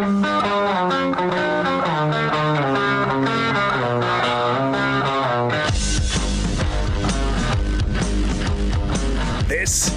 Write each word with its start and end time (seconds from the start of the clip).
This 0.00 0.30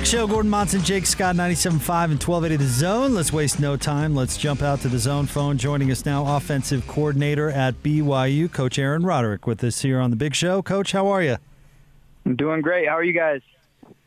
Big 0.00 0.06
Show, 0.06 0.26
Gordon 0.26 0.50
Monson, 0.50 0.80
Jake 0.82 1.04
Scott, 1.04 1.36
97.5 1.36 2.04
and 2.04 2.22
1280 2.22 2.56
The 2.56 2.64
Zone. 2.64 3.14
Let's 3.14 3.34
waste 3.34 3.60
no 3.60 3.76
time. 3.76 4.14
Let's 4.14 4.38
jump 4.38 4.62
out 4.62 4.80
to 4.80 4.88
the 4.88 4.98
Zone 4.98 5.26
phone. 5.26 5.58
Joining 5.58 5.90
us 5.90 6.06
now, 6.06 6.36
offensive 6.36 6.86
coordinator 6.86 7.50
at 7.50 7.82
BYU, 7.82 8.50
Coach 8.50 8.78
Aaron 8.78 9.02
Roderick, 9.02 9.46
with 9.46 9.62
us 9.62 9.82
here 9.82 10.00
on 10.00 10.08
the 10.08 10.16
Big 10.16 10.34
Show. 10.34 10.62
Coach, 10.62 10.92
how 10.92 11.08
are 11.08 11.22
you? 11.22 11.36
I'm 12.24 12.34
doing 12.34 12.62
great. 12.62 12.88
How 12.88 12.94
are 12.94 13.04
you 13.04 13.12
guys? 13.12 13.42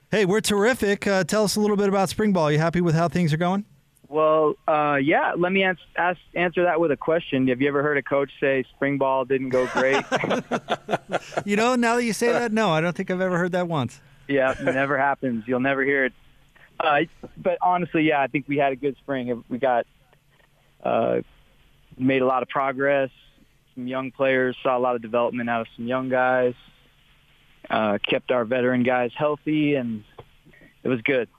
Hey, 0.09 0.25
we're 0.25 0.41
terrific. 0.41 1.05
Uh, 1.05 1.25
tell 1.25 1.43
us 1.43 1.57
a 1.57 1.59
little 1.59 1.77
bit 1.77 1.89
about 1.89 2.09
spring 2.09 2.33
ball. 2.33 2.51
You 2.51 2.57
happy 2.57 2.81
with 2.81 2.95
how 2.95 3.07
things 3.07 3.31
are 3.31 3.37
going? 3.37 3.63
Well, 4.07 4.55
uh, 4.67 4.95
yeah. 4.95 5.33
Let 5.37 5.51
me 5.51 5.61
ans- 5.63 5.77
ask, 5.95 6.19
answer 6.33 6.63
that 6.63 6.79
with 6.79 6.89
a 6.89 6.97
question. 6.97 7.47
Have 7.49 7.61
you 7.61 7.67
ever 7.67 7.83
heard 7.83 7.99
a 7.99 8.03
coach 8.03 8.31
say 8.39 8.63
spring 8.75 8.97
ball 8.97 9.25
didn't 9.25 9.49
go 9.49 9.67
great? 9.67 10.03
you 11.45 11.55
know, 11.55 11.75
now 11.75 11.97
that 11.97 12.03
you 12.03 12.13
say 12.13 12.31
that, 12.31 12.51
no, 12.51 12.71
I 12.71 12.81
don't 12.81 12.95
think 12.95 13.11
I've 13.11 13.21
ever 13.21 13.37
heard 13.37 13.51
that 13.51 13.67
once. 13.67 14.01
Yeah, 14.27 14.51
it 14.51 14.63
never 14.63 14.97
happens. 14.97 15.43
You'll 15.47 15.59
never 15.59 15.83
hear 15.83 16.05
it. 16.05 16.13
Uh, 16.79 17.01
but 17.37 17.57
honestly, 17.61 18.03
yeah, 18.03 18.21
I 18.21 18.27
think 18.27 18.47
we 18.47 18.57
had 18.57 18.73
a 18.73 18.75
good 18.75 18.97
spring. 18.97 19.43
We 19.49 19.57
got 19.57 19.85
uh, 20.83 21.21
made 21.97 22.21
a 22.21 22.25
lot 22.25 22.43
of 22.43 22.49
progress. 22.49 23.09
Some 23.75 23.87
young 23.87 24.11
players 24.11 24.57
saw 24.61 24.77
a 24.77 24.79
lot 24.79 24.95
of 24.95 25.01
development 25.01 25.49
out 25.49 25.61
of 25.61 25.67
some 25.75 25.87
young 25.87 26.09
guys. 26.09 26.53
Uh, 27.69 27.97
kept 27.97 28.29
our 28.29 28.43
veteran 28.43 28.83
guys 28.83 29.11
healthy, 29.17 29.75
and 29.75 30.03
it 30.83 30.89
was 30.89 31.01
good. 31.01 31.29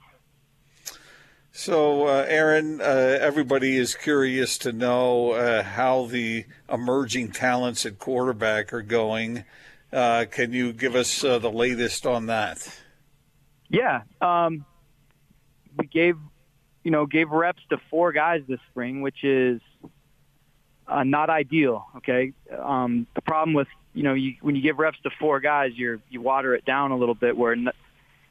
So, 1.57 2.07
uh, 2.07 2.25
Aaron, 2.27 2.81
uh, 2.81 3.17
everybody 3.21 3.77
is 3.77 3.95
curious 3.95 4.57
to 4.57 4.73
know 4.73 5.31
uh, 5.31 5.63
how 5.63 6.05
the 6.07 6.45
emerging 6.69 7.31
talents 7.31 7.85
at 7.85 7.97
quarterback 7.97 8.73
are 8.73 8.81
going. 8.81 9.45
Uh, 9.91 10.25
can 10.29 10.51
you 10.51 10.73
give 10.73 10.95
us 10.95 11.23
uh, 11.23 11.39
the 11.39 11.51
latest 11.51 12.05
on 12.05 12.27
that? 12.27 12.67
Yeah, 13.69 14.01
um, 14.21 14.65
we 15.77 15.87
gave 15.87 16.17
you 16.83 16.91
know 16.91 17.05
gave 17.05 17.29
reps 17.29 17.61
to 17.69 17.77
four 17.89 18.11
guys 18.11 18.41
this 18.47 18.59
spring, 18.71 19.01
which 19.01 19.23
is 19.23 19.61
uh, 20.87 21.03
not 21.03 21.29
ideal. 21.29 21.85
Okay, 21.97 22.33
um, 22.57 23.07
the 23.15 23.21
problem 23.21 23.53
with 23.53 23.67
you 23.93 24.03
know 24.03 24.13
you, 24.13 24.35
when 24.41 24.55
you 24.55 24.61
give 24.61 24.79
reps 24.79 24.99
to 25.03 25.09
four 25.19 25.39
guys, 25.39 25.71
you're 25.75 25.99
you 26.09 26.21
water 26.21 26.55
it 26.55 26.65
down 26.65 26.91
a 26.91 26.97
little 26.97 27.15
bit 27.15 27.37
where 27.37 27.55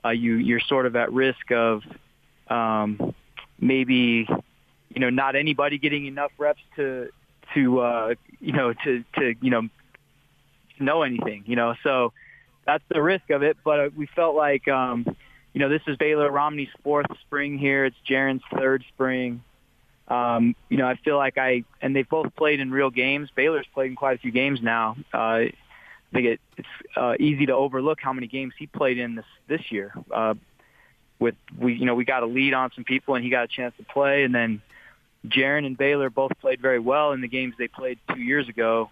uh, 0.04 0.10
you 0.10 0.34
you're 0.34 0.60
sort 0.60 0.86
of 0.86 0.96
at 0.96 1.12
risk 1.12 1.50
of 1.50 1.82
um, 2.48 3.14
maybe 3.58 4.26
you 4.88 5.00
know 5.00 5.10
not 5.10 5.34
anybody 5.34 5.78
getting 5.78 6.06
enough 6.06 6.32
reps 6.38 6.62
to 6.76 7.08
to 7.54 7.80
uh, 7.80 8.14
you 8.40 8.52
know 8.52 8.72
to 8.72 9.04
to 9.16 9.34
you 9.40 9.50
know 9.50 9.68
know 10.78 11.02
anything, 11.02 11.44
you 11.46 11.56
know. 11.56 11.74
So 11.82 12.12
that's 12.66 12.84
the 12.88 13.02
risk 13.02 13.30
of 13.30 13.42
it. 13.42 13.56
But 13.64 13.80
uh, 13.80 13.90
we 13.96 14.06
felt 14.06 14.34
like, 14.34 14.68
um, 14.68 15.04
you 15.52 15.60
know, 15.60 15.68
this 15.68 15.82
is 15.86 15.96
Baylor 15.96 16.30
Romney's 16.30 16.68
fourth 16.82 17.06
spring 17.26 17.58
here. 17.58 17.84
It's 17.84 17.96
Jaren's 18.08 18.42
third 18.56 18.84
spring. 18.88 19.42
Um, 20.08 20.54
you 20.68 20.76
know, 20.76 20.86
I 20.86 20.96
feel 20.96 21.16
like 21.16 21.38
I 21.38 21.64
and 21.80 21.96
they've 21.96 22.08
both 22.08 22.34
played 22.36 22.60
in 22.60 22.70
real 22.70 22.90
games. 22.90 23.30
Baylor's 23.34 23.66
played 23.72 23.90
in 23.90 23.96
quite 23.96 24.18
a 24.18 24.20
few 24.20 24.32
games 24.32 24.60
now. 24.62 24.96
Uh, 25.12 25.16
I 25.16 25.52
think 26.12 26.26
it, 26.26 26.40
it's 26.56 26.68
uh, 26.96 27.14
easy 27.18 27.46
to 27.46 27.54
overlook 27.54 27.98
how 28.00 28.12
many 28.12 28.26
games 28.26 28.52
he 28.58 28.66
played 28.66 28.98
in 28.98 29.14
this 29.14 29.24
this 29.48 29.72
year. 29.72 29.94
Uh, 30.10 30.34
with 31.18 31.36
we, 31.58 31.74
you 31.74 31.86
know, 31.86 31.94
we 31.94 32.04
got 32.04 32.22
a 32.22 32.26
lead 32.26 32.52
on 32.52 32.70
some 32.74 32.84
people, 32.84 33.14
and 33.14 33.24
he 33.24 33.30
got 33.30 33.44
a 33.44 33.48
chance 33.48 33.74
to 33.78 33.84
play, 33.84 34.24
and 34.24 34.34
then 34.34 34.60
Jaren 35.26 35.64
and 35.64 35.76
Baylor 35.76 36.10
both 36.10 36.32
played 36.40 36.60
very 36.60 36.78
well 36.78 37.12
in 37.12 37.20
the 37.20 37.28
games 37.28 37.54
they 37.58 37.68
played 37.68 37.98
two 38.12 38.20
years 38.20 38.48
ago. 38.48 38.90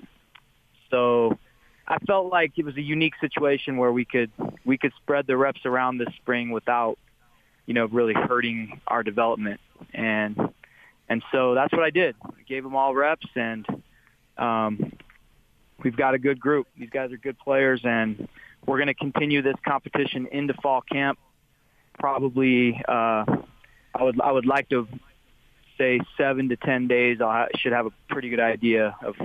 So 0.91 1.38
I 1.87 1.98
felt 1.98 2.31
like 2.31 2.53
it 2.56 2.65
was 2.65 2.76
a 2.76 2.82
unique 2.82 3.15
situation 3.20 3.76
where 3.76 3.93
we 3.93 4.04
could 4.04 4.31
we 4.65 4.78
could 4.78 4.93
spread 5.03 5.26
the 5.26 5.37
reps 5.37 5.66
around 5.66 5.98
this 5.98 6.09
spring 6.16 6.50
without, 6.50 6.98
you 7.66 7.75
know, 7.75 7.87
really 7.87 8.15
hurting 8.15 8.81
our 8.87 9.03
development. 9.03 9.60
And 9.92 10.37
and 11.09 11.22
so 11.32 11.54
that's 11.54 11.72
what 11.72 11.82
I 11.82 11.91
did. 11.91 12.15
I 12.25 12.42
gave 12.48 12.62
them 12.62 12.76
all 12.76 12.94
reps, 12.94 13.26
and 13.34 13.66
um, 14.38 14.92
we've 15.82 15.97
got 15.97 16.15
a 16.15 16.19
good 16.19 16.41
group. 16.41 16.69
These 16.78 16.91
guys 16.91 17.12
are 17.12 17.16
good 17.16 17.38
players, 17.38 17.81
and 17.84 18.28
we're 18.65 18.78
going 18.78 18.87
to 18.87 18.94
continue 18.94 19.42
this 19.42 19.56
competition 19.66 20.28
into 20.31 20.54
fall 20.54 20.81
camp. 20.81 21.19
Probably, 21.98 22.81
uh, 22.88 23.25
I 23.94 24.03
would 24.03 24.21
I 24.21 24.32
would 24.32 24.47
like 24.47 24.69
to 24.71 24.88
say 25.76 26.00
seven 26.16 26.48
to 26.50 26.56
ten 26.56 26.87
days. 26.87 27.21
I 27.21 27.48
should 27.56 27.72
have 27.72 27.87
a 27.87 27.92
pretty 28.09 28.31
good 28.31 28.41
idea 28.41 28.97
of 29.03 29.16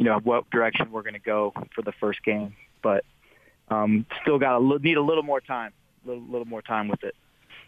you 0.00 0.06
know 0.06 0.18
what 0.24 0.48
direction 0.50 0.90
we're 0.90 1.02
going 1.02 1.12
to 1.12 1.20
go 1.20 1.52
for 1.74 1.82
the 1.82 1.92
first 1.92 2.24
game. 2.24 2.54
But 2.82 3.04
um, 3.68 4.06
still 4.22 4.38
got 4.38 4.58
to 4.58 4.78
need 4.78 4.96
a 4.96 5.02
little 5.02 5.22
more 5.22 5.42
time, 5.42 5.72
a 6.04 6.08
little, 6.08 6.24
little 6.24 6.46
more 6.46 6.62
time 6.62 6.88
with 6.88 7.04
it. 7.04 7.14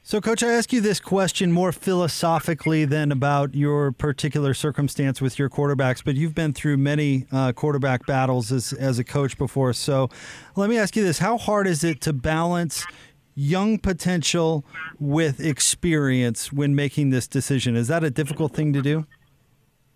So, 0.03 0.19
Coach, 0.21 0.43
I 0.43 0.49
ask 0.49 0.73
you 0.73 0.81
this 0.81 0.99
question 0.99 1.53
more 1.53 1.73
philosophically 1.73 2.87
than 2.87 3.13
about 3.13 3.55
your 3.55 3.93
particular 3.93 4.55
circumstance 4.55 5.21
with 5.21 5.39
your 5.39 5.51
quarterbacks, 5.51 6.03
but 6.03 6.15
you've 6.17 6.35
been 6.35 6.55
through 6.55 6.79
many 6.79 7.27
uh, 7.31 7.53
quarterback 7.53 8.07
battles 8.07 8.51
as, 8.51 8.73
as 8.73 8.99
a 8.99 9.05
coach 9.05 9.37
before. 9.37 9.75
So, 9.75 10.09
let 10.57 10.71
me 10.71 10.79
ask 10.79 10.97
you 10.97 11.05
this 11.05 11.19
How 11.19 11.37
hard 11.37 11.67
is 11.67 11.85
it 11.85 12.01
to 12.01 12.15
balance 12.15 12.87
young 13.35 13.79
potential 13.79 14.65
with 14.99 15.39
experience 15.39 16.51
when 16.51 16.75
making 16.75 17.11
this 17.11 17.29
decision? 17.29 17.77
Is 17.77 17.89
that 17.89 18.03
a 18.03 18.11
difficult 18.11 18.55
thing 18.55 18.73
to 18.73 18.81
do? 18.81 19.07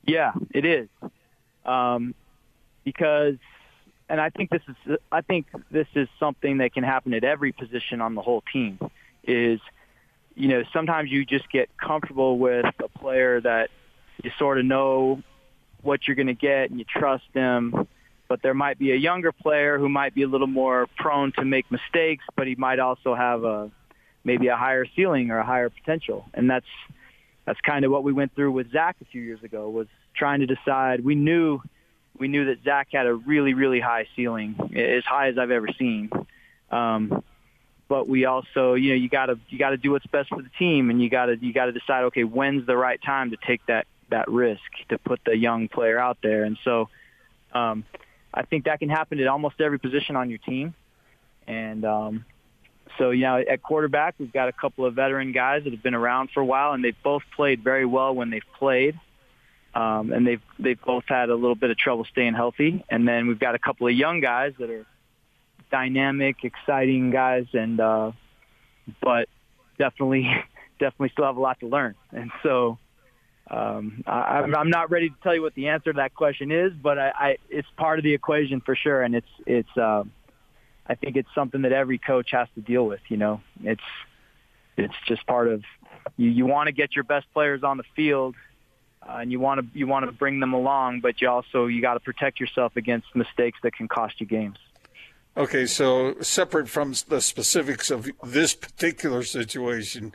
Yeah, 0.05 0.33
it 0.55 0.67
is. 0.67 0.89
Um, 1.65 2.15
because 2.87 3.35
and 4.09 4.19
I 4.21 4.31
think 4.31 4.49
this 4.49 4.63
is 4.69 4.97
I 5.13 5.21
think 5.21 5.47
this 5.71 5.89
is 5.95 6.09
something 6.19 6.59
that 6.59 6.73
can 6.73 6.85
happen 6.85 7.13
at 7.13 7.25
every 7.25 7.53
position 7.53 8.01
on 8.01 8.15
the 8.15 8.23
whole 8.23 8.43
team 8.53 8.79
is 9.25 9.61
you 10.35 10.49
know 10.49 10.63
sometimes 10.73 11.11
you 11.11 11.27
just 11.27 11.51
get 11.53 11.69
comfortable 11.77 12.39
with 12.39 12.65
a 12.83 12.89
player 12.89 13.43
that 13.43 13.69
you 14.23 14.31
sort 14.39 14.59
of 14.59 14.65
know 14.65 15.23
what 15.83 16.07
you're 16.07 16.17
going 16.17 16.29
to 16.29 16.35
get 16.35 16.71
and 16.71 16.79
you 16.79 16.87
trust 16.89 17.25
them 17.35 17.87
but 18.29 18.41
there 18.43 18.55
might 18.55 18.79
be 18.79 18.93
a 18.93 18.97
younger 18.97 19.33
player 19.33 19.79
who 19.79 19.89
might 19.89 20.15
be 20.15 20.23
a 20.23 20.29
little 20.29 20.47
more 20.47 20.87
prone 20.97 21.33
to 21.33 21.45
make 21.45 21.71
mistakes 21.71 22.25
but 22.37 22.47
he 22.47 22.55
might 22.55 22.79
also 22.79 23.15
have 23.15 23.45
a 23.45 23.71
maybe 24.27 24.49
a 24.49 24.57
higher 24.57 24.85
ceiling 24.97 25.31
or 25.31 25.39
a 25.39 25.47
higher 25.47 25.71
potential. 25.71 26.27
And 26.35 26.51
that's 26.51 26.67
that's 27.47 27.61
kind 27.61 27.85
of 27.85 27.93
what 27.93 28.03
we 28.03 28.13
went 28.13 28.35
through 28.35 28.51
with 28.51 28.73
Zach 28.73 28.97
a 29.01 29.05
few 29.05 29.23
years 29.23 29.43
ago 29.45 29.71
was 29.71 29.87
trying 30.15 30.41
to 30.41 30.47
decide. 30.47 31.05
We 31.05 31.15
knew 31.15 31.63
we 32.19 32.29
knew 32.29 32.47
that 32.47 32.63
Zach 32.65 32.89
had 32.93 33.07
a 33.07 33.15
really, 33.15 33.55
really 33.55 33.81
high 33.81 34.07
ceiling, 34.17 34.57
as 34.75 35.05
high 35.05 35.29
as 35.29 35.39
I've 35.39 35.51
ever 35.51 35.69
seen. 35.79 36.11
Um, 36.71 37.23
but 37.89 38.09
we 38.09 38.25
also, 38.25 38.75
you 38.75 38.91
know, 38.91 38.97
you 38.97 39.09
got 39.09 39.27
to 39.27 39.39
you 39.49 39.59
got 39.59 39.71
to 39.71 39.77
do 39.77 39.93
what's 39.93 40.07
best 40.07 40.29
for 40.29 40.43
the 40.43 40.51
team, 40.59 40.91
and 40.91 41.01
you 41.01 41.09
got 41.09 41.27
to 41.27 41.37
you 41.41 41.53
got 41.53 41.67
to 41.67 41.73
decide, 41.73 42.05
okay, 42.05 42.25
when's 42.25 42.67
the 42.67 42.77
right 42.77 43.01
time 43.03 43.31
to 43.31 43.37
take 43.47 43.65
that 43.67 43.87
that 44.11 44.29
risk 44.29 44.63
to 44.89 44.99
put 44.99 45.21
the 45.25 45.37
young 45.37 45.69
player 45.69 45.99
out 45.99 46.19
there. 46.23 46.45
And 46.45 46.59
so, 46.65 46.89
um, 47.53 47.85
I 48.35 48.43
think 48.43 48.65
that 48.65 48.81
can 48.81 48.89
happen 48.89 49.21
at 49.21 49.27
almost 49.27 49.61
every 49.61 49.79
position 49.79 50.17
on 50.17 50.31
your 50.31 50.39
team. 50.39 50.75
And 51.47 51.85
um, 51.85 52.25
so, 52.99 53.11
you 53.11 53.23
know, 53.23 53.37
at 53.37 53.63
quarterback, 53.63 54.15
we've 54.19 54.33
got 54.33 54.49
a 54.49 54.53
couple 54.53 54.85
of 54.85 54.95
veteran 54.95 55.33
guys 55.33 55.65
that 55.65 55.73
have 55.73 55.83
been 55.83 55.95
around 55.95 56.31
for 56.33 56.41
a 56.41 56.45
while, 56.45 56.73
and 56.73 56.85
they've 56.85 57.03
both 57.03 57.23
played 57.35 57.63
very 57.63 57.87
well 57.87 58.15
when 58.15 58.31
they've 58.31 58.43
played 58.59 58.99
um, 59.77 60.11
and 60.11 60.27
they've 60.27 60.41
they've 60.59 60.81
both 60.81 61.05
had 61.07 61.29
a 61.29 61.35
little 61.35 61.55
bit 61.55 61.71
of 61.71 61.77
trouble 61.77 62.07
staying 62.07 62.33
healthy. 62.33 62.83
And 62.89 63.07
then 63.07 63.27
we've 63.27 63.39
got 63.39 63.55
a 63.55 63.59
couple 63.59 63.87
of 63.87 63.93
young 63.93 64.21
guys 64.21 64.55
that 64.59 64.71
are 64.71 64.87
dynamic, 65.71 66.37
exciting 66.45 67.11
guys, 67.11 67.45
and 67.53 67.79
uh, 67.79 68.13
but 69.03 69.29
definitely 69.79 70.31
definitely 70.81 71.11
still 71.11 71.27
have 71.27 71.37
a 71.37 71.41
lot 71.41 71.61
to 71.61 71.67
learn. 71.67 71.95
And 72.11 72.31
so 72.43 72.79
um, 73.51 74.03
I, 74.07 74.39
I'm 74.57 74.71
not 74.71 74.91
ready 74.91 75.11
to 75.11 75.15
tell 75.23 75.35
you 75.35 75.43
what 75.43 75.55
the 75.55 75.69
answer 75.69 75.93
to 75.93 75.97
that 75.99 76.15
question 76.15 76.51
is, 76.51 76.73
but 76.73 76.99
I, 76.99 77.13
I 77.15 77.37
it's 77.51 77.69
part 77.77 77.99
of 77.99 78.03
the 78.03 78.15
equation 78.15 78.63
for 78.63 78.75
sure, 78.75 79.03
and 79.03 79.15
it's 79.15 79.31
it's. 79.47 79.77
Uh, 79.77 80.05
I 80.89 80.95
think 80.95 81.17
it's 81.17 81.29
something 81.35 81.63
that 81.63 81.73
every 81.73 81.99
coach 81.99 82.31
has 82.31 82.47
to 82.55 82.63
deal 82.63 82.87
with. 82.87 83.01
You 83.09 83.19
know, 83.19 83.43
it's 83.63 83.83
it's 84.79 84.95
just 85.07 85.27
part 85.27 85.49
of 85.49 85.65
you. 86.17 86.31
You 86.31 86.47
want 86.47 86.69
to 86.69 86.73
get 86.73 86.95
your 86.95 87.05
best 87.05 87.27
players 87.35 87.63
on 87.63 87.77
the 87.77 87.85
field 87.95 88.37
uh, 89.09 89.19
and 89.19 89.31
you 89.31 89.41
want 89.41 89.61
to 89.61 89.79
you 89.79 89.87
want 89.87 90.07
to 90.07 90.13
bring 90.13 90.41
them 90.41 90.53
along, 90.53 91.01
but 91.01 91.21
you 91.21 91.29
also 91.29 91.67
you 91.67 91.81
got 91.81 91.95
to 91.95 92.01
protect 92.01 92.41
yourself 92.41 92.77
against 92.77 93.07
mistakes 93.15 93.59
that 93.63 93.75
can 93.75 93.89
cost 93.89 94.21
you 94.21 94.27
games. 94.27 94.59
Okay, 95.37 95.67
so 95.67 96.15
separate 96.23 96.69
from 96.69 96.95
the 97.09 97.21
specifics 97.21 97.91
of 97.91 98.11
this 98.23 98.55
particular 98.55 99.23
situation, 99.23 100.15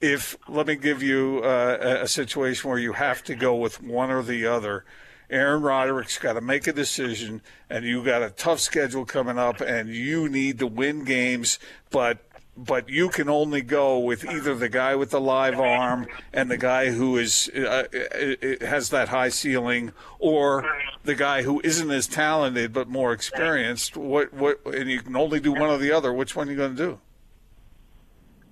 if 0.00 0.36
let 0.48 0.66
me 0.66 0.76
give 0.76 1.02
you 1.02 1.40
uh, 1.42 1.98
a 2.02 2.08
situation 2.08 2.68
where 2.68 2.78
you 2.78 2.92
have 2.92 3.24
to 3.24 3.34
go 3.34 3.54
with 3.54 3.82
one 3.82 4.10
or 4.10 4.22
the 4.22 4.46
other. 4.46 4.84
Aaron 5.30 5.62
Roderick's 5.62 6.18
got 6.18 6.32
to 6.32 6.40
make 6.40 6.66
a 6.66 6.72
decision, 6.72 7.40
and 7.70 7.84
you 7.84 8.04
got 8.04 8.20
a 8.20 8.30
tough 8.30 8.58
schedule 8.58 9.04
coming 9.04 9.38
up, 9.38 9.60
and 9.60 9.88
you 9.88 10.28
need 10.28 10.58
to 10.58 10.66
win 10.66 11.04
games, 11.04 11.60
but 11.90 12.18
but 12.66 12.88
you 12.88 13.08
can 13.08 13.28
only 13.28 13.62
go 13.62 13.98
with 13.98 14.24
either 14.24 14.54
the 14.54 14.68
guy 14.68 14.94
with 14.94 15.10
the 15.10 15.20
live 15.20 15.58
arm 15.58 16.06
and 16.32 16.50
the 16.50 16.58
guy 16.58 16.90
who 16.90 17.16
is 17.16 17.50
uh, 17.56 17.84
uh, 17.92 18.66
has 18.66 18.90
that 18.90 19.08
high 19.08 19.30
ceiling, 19.30 19.92
or 20.18 20.64
the 21.04 21.14
guy 21.14 21.42
who 21.42 21.60
isn't 21.64 21.90
as 21.90 22.06
talented 22.06 22.72
but 22.72 22.88
more 22.88 23.12
experienced. 23.12 23.96
What 23.96 24.32
what 24.34 24.60
and 24.66 24.90
you 24.90 25.00
can 25.00 25.16
only 25.16 25.40
do 25.40 25.52
one 25.52 25.70
or 25.70 25.78
the 25.78 25.92
other. 25.92 26.12
Which 26.12 26.36
one 26.36 26.48
are 26.48 26.50
you 26.50 26.56
going 26.56 26.76
to 26.76 26.82
do? 26.82 27.00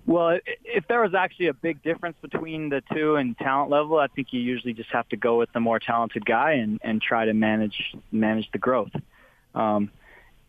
Well, 0.07 0.39
if 0.65 0.89
there 0.89 1.03
was 1.03 1.15
actually 1.15 1.49
a 1.49 1.55
big 1.55 1.83
difference 1.83 2.17
between 2.23 2.71
the 2.71 2.83
two 2.95 3.17
in 3.17 3.35
talent 3.35 3.71
level, 3.71 3.99
I 3.99 4.07
think 4.07 4.29
you 4.31 4.41
usually 4.41 4.73
just 4.73 4.89
have 4.91 5.07
to 5.11 5.19
go 5.19 5.37
with 5.37 5.53
the 5.53 5.61
more 5.61 5.79
talented 5.79 6.25
guy 6.25 6.53
and, 6.53 6.81
and 6.83 7.03
try 7.03 7.27
to 7.27 7.35
manage 7.35 7.95
manage 8.11 8.51
the 8.53 8.59
growth. 8.59 8.93
Um, 9.55 9.91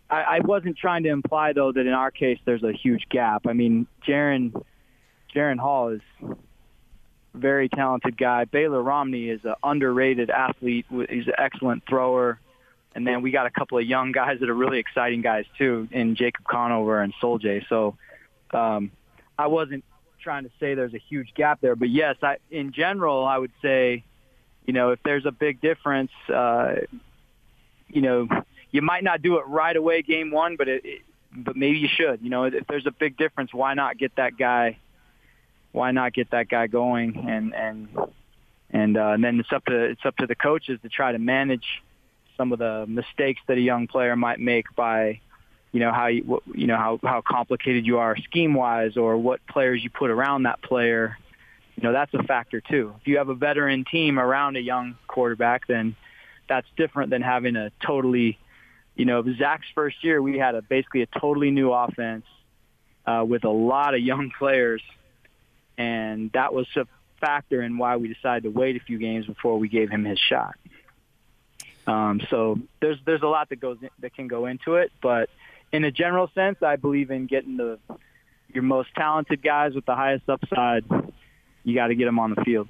I, 0.10 0.22
I 0.22 0.40
wasn't 0.40 0.78
trying 0.78 1.04
to 1.04 1.10
imply 1.10 1.54
though 1.54 1.72
that 1.72 1.86
in 1.86 1.94
our 1.94 2.12
case 2.12 2.40
there's 2.46 2.64
a 2.64 2.72
huge 2.72 3.08
gap. 3.10 3.48
I 3.48 3.54
mean, 3.54 3.88
Jaren 4.08 4.54
Jaren 5.36 5.60
Hall 5.60 5.90
is 5.90 6.02
a 6.22 6.36
very 7.38 7.70
talented 7.70 8.18
guy. 8.18 8.46
Baylor 8.46 8.82
Romney 8.82 9.30
is 9.30 9.42
an 9.44 9.56
underrated 9.64 10.30
athlete. 10.30 10.86
He's 10.90 11.28
an 11.28 11.34
excellent 11.38 11.84
thrower. 11.88 12.40
And 12.96 13.06
then 13.06 13.22
we 13.22 13.30
got 13.30 13.46
a 13.46 13.52
couple 13.52 13.78
of 13.78 13.86
young 13.86 14.12
guys 14.12 14.40
that 14.40 14.50
are 14.50 14.56
really 14.56 14.80
exciting 14.80 15.22
guys 15.22 15.46
too, 15.58 15.88
in 15.92 16.16
Jacob 16.16 16.46
Conover 16.46 17.02
and 17.02 17.14
Sol-Jay. 17.22 17.64
So 17.70 17.96
um, 18.52 18.92
I 19.38 19.48
wasn't 19.48 19.84
trying 20.22 20.44
to 20.44 20.50
say 20.60 20.74
there's 20.74 20.96
a 20.96 21.02
huge 21.10 21.34
gap 21.36 21.62
there, 21.62 21.76
but 21.76 21.90
yes, 21.90 22.16
I, 22.24 22.38
in 22.50 22.72
general, 22.72 23.26
I 23.26 23.38
would 23.38 23.54
say, 23.62 24.04
you 24.66 24.74
know, 24.74 24.90
if 24.90 25.00
there's 25.04 25.26
a 25.26 25.32
big 25.32 25.62
difference, 25.62 26.12
uh, 26.34 26.76
you 27.88 28.02
know, 28.02 28.28
you 28.72 28.82
might 28.82 29.04
not 29.04 29.22
do 29.22 29.38
it 29.38 29.48
right 29.48 29.76
away 29.76 30.02
game 30.02 30.32
one, 30.32 30.56
but 30.56 30.68
it, 30.68 30.86
it 30.86 31.02
but 31.36 31.56
maybe 31.56 31.78
you 31.78 31.88
should. 31.88 32.22
You 32.22 32.30
know, 32.30 32.46
if 32.46 32.66
there's 32.68 32.88
a 32.88 32.92
big 32.92 33.18
difference, 33.18 33.54
why 33.54 33.74
not 33.74 33.98
get 33.98 34.16
that 34.16 34.38
guy? 34.38 34.78
Why 35.72 35.92
not 35.92 36.14
get 36.14 36.32
that 36.32 36.50
guy 36.50 36.68
going? 36.68 37.26
And 37.30 37.54
and 37.54 37.90
and, 38.72 38.98
uh, 38.98 39.10
and 39.10 39.24
then 39.24 39.40
it's 39.40 39.52
up 39.52 39.66
to 39.66 39.84
it's 39.84 40.06
up 40.06 40.18
to 40.18 40.28
the 40.28 40.36
coaches 40.36 40.80
to 40.84 40.90
try 40.90 41.12
to 41.12 41.20
manage 41.20 41.66
some 42.38 42.54
of 42.54 42.60
the 42.60 42.86
mistakes 42.88 43.42
that 43.48 43.58
a 43.58 43.62
young 43.62 43.88
player 43.88 44.16
might 44.16 44.40
make 44.40 44.66
by, 44.76 45.20
you 45.72 45.80
know, 45.80 45.92
how 45.92 46.08
you 46.08 46.42
you 46.54 46.68
know 46.68 46.78
how 46.78 47.00
how 47.04 47.22
complicated 47.22 47.86
you 47.86 48.00
are 48.00 48.16
scheme 48.18 48.54
wise, 48.54 48.98
or 48.98 49.18
what 49.18 49.46
players 49.48 49.84
you 49.84 49.90
put 49.90 50.10
around 50.10 50.44
that 50.44 50.62
player. 50.62 51.18
You 51.76 51.84
know, 51.84 51.94
that's 51.94 52.14
a 52.14 52.24
factor 52.24 52.60
too. 52.62 52.94
If 53.00 53.08
you 53.08 53.18
have 53.18 53.30
a 53.30 53.36
veteran 53.36 53.86
team 53.86 54.20
around 54.20 54.58
a 54.58 54.60
young 54.60 54.98
quarterback, 55.08 55.66
then 55.68 55.96
that's 56.50 56.68
different 56.76 57.10
than 57.10 57.22
having 57.22 57.56
a 57.56 57.72
totally 57.86 58.38
you 59.00 59.06
know, 59.06 59.24
Zach's 59.38 59.66
first 59.74 60.04
year, 60.04 60.22
we 60.22 60.38
had 60.38 60.56
a 60.56 60.62
basically 60.62 61.04
a 61.04 61.06
totally 61.06 61.52
new 61.52 61.72
offense 61.72 62.26
uh, 63.06 63.24
with 63.26 63.46
a 63.46 63.50
lot 63.50 63.94
of 63.94 64.02
young 64.02 64.30
players, 64.38 64.82
and 65.78 66.30
that 66.34 66.54
was 66.54 66.68
a 66.76 66.86
factor 67.22 67.62
in 67.62 67.78
why 67.78 67.96
we 67.96 68.14
decided 68.14 68.44
to 68.44 68.50
wait 68.50 68.76
a 68.76 68.82
few 68.82 68.98
games 68.98 69.26
before 69.26 69.58
we 69.58 69.70
gave 69.70 69.90
him 69.90 70.04
his 70.04 70.20
shot. 70.20 70.56
Um, 71.88 72.20
so 72.30 72.60
there's 72.82 72.98
there's 73.06 73.22
a 73.22 73.28
lot 73.28 73.48
that 73.50 73.62
goes 73.62 73.78
in, 73.82 73.90
that 74.00 74.14
can 74.14 74.28
go 74.28 74.48
into 74.48 74.76
it, 74.76 74.92
but 75.02 75.30
in 75.72 75.86
a 75.86 75.92
general 75.92 76.30
sense, 76.36 76.62
I 76.62 76.76
believe 76.76 77.10
in 77.10 77.26
getting 77.26 77.56
the 77.56 77.80
your 78.54 78.64
most 78.64 78.90
talented 78.96 79.42
guys 79.42 79.76
with 79.76 79.86
the 79.86 79.96
highest 79.96 80.28
upside. 80.28 80.84
You 81.64 81.74
got 81.74 81.88
to 81.88 81.96
get 81.96 82.04
them 82.04 82.20
on 82.20 82.32
the 82.32 82.44
field. 82.44 82.70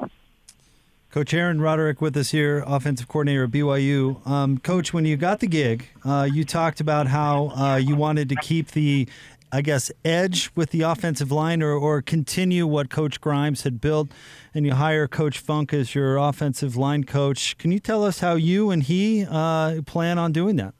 Coach 1.11 1.33
Aaron 1.33 1.59
Roderick 1.59 2.01
with 2.01 2.15
us 2.17 2.29
here, 2.29 2.63
offensive 2.67 3.07
coordinator 3.07 3.45
at 3.45 3.49
BYU. 3.49 4.25
Um, 4.27 4.59
Coach, 4.59 4.93
when 4.93 5.05
you 5.05 5.17
got 5.17 5.39
the 5.39 5.47
gig, 5.47 5.87
uh, 6.05 6.29
you 6.31 6.45
talked 6.45 6.79
about 6.79 7.07
how 7.07 7.47
uh, 7.49 7.77
you 7.77 7.95
wanted 7.95 8.29
to 8.29 8.35
keep 8.35 8.71
the, 8.71 9.09
I 9.51 9.61
guess, 9.61 9.91
edge 10.05 10.51
with 10.55 10.69
the 10.69 10.83
offensive 10.83 11.31
line 11.31 11.63
or, 11.63 11.73
or 11.73 12.03
continue 12.03 12.67
what 12.67 12.91
Coach 12.91 13.19
Grimes 13.19 13.63
had 13.63 13.81
built, 13.81 14.09
and 14.53 14.67
you 14.67 14.75
hire 14.75 15.07
Coach 15.07 15.39
Funk 15.39 15.73
as 15.73 15.95
your 15.95 16.17
offensive 16.17 16.77
line 16.77 17.05
coach. 17.05 17.57
Can 17.57 17.71
you 17.71 17.79
tell 17.79 18.03
us 18.03 18.19
how 18.19 18.35
you 18.35 18.69
and 18.69 18.83
he 18.83 19.25
uh, 19.27 19.81
plan 19.87 20.19
on 20.19 20.31
doing 20.31 20.57
that? 20.57 20.75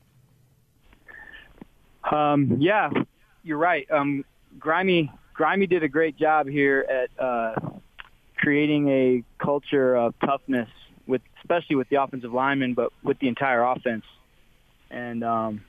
Um, 2.12 2.58
yeah, 2.60 2.92
you're 3.42 3.58
right. 3.58 3.90
Um, 3.90 4.24
Grimy, 4.60 5.12
Grimy 5.34 5.66
did 5.66 5.82
a 5.82 5.90
great 5.90 6.18
job 6.18 6.48
here 6.48 6.86
at 6.88 7.10
uh, 7.20 7.56
creating 8.40 8.90
a 8.90 9.24
culture 9.44 9.96
of 9.96 10.14
toughness 10.26 10.70
with, 11.06 11.22
especially 11.42 11.76
with 11.76 11.90
the 11.90 12.02
offensive 12.02 12.34
linemen, 12.34 12.74
but 12.74 12.92
with 13.04 13.20
the 13.20 13.28
entire 13.28 13.62
offense. 13.64 14.06
And 14.90 15.24
um, 15.24 15.62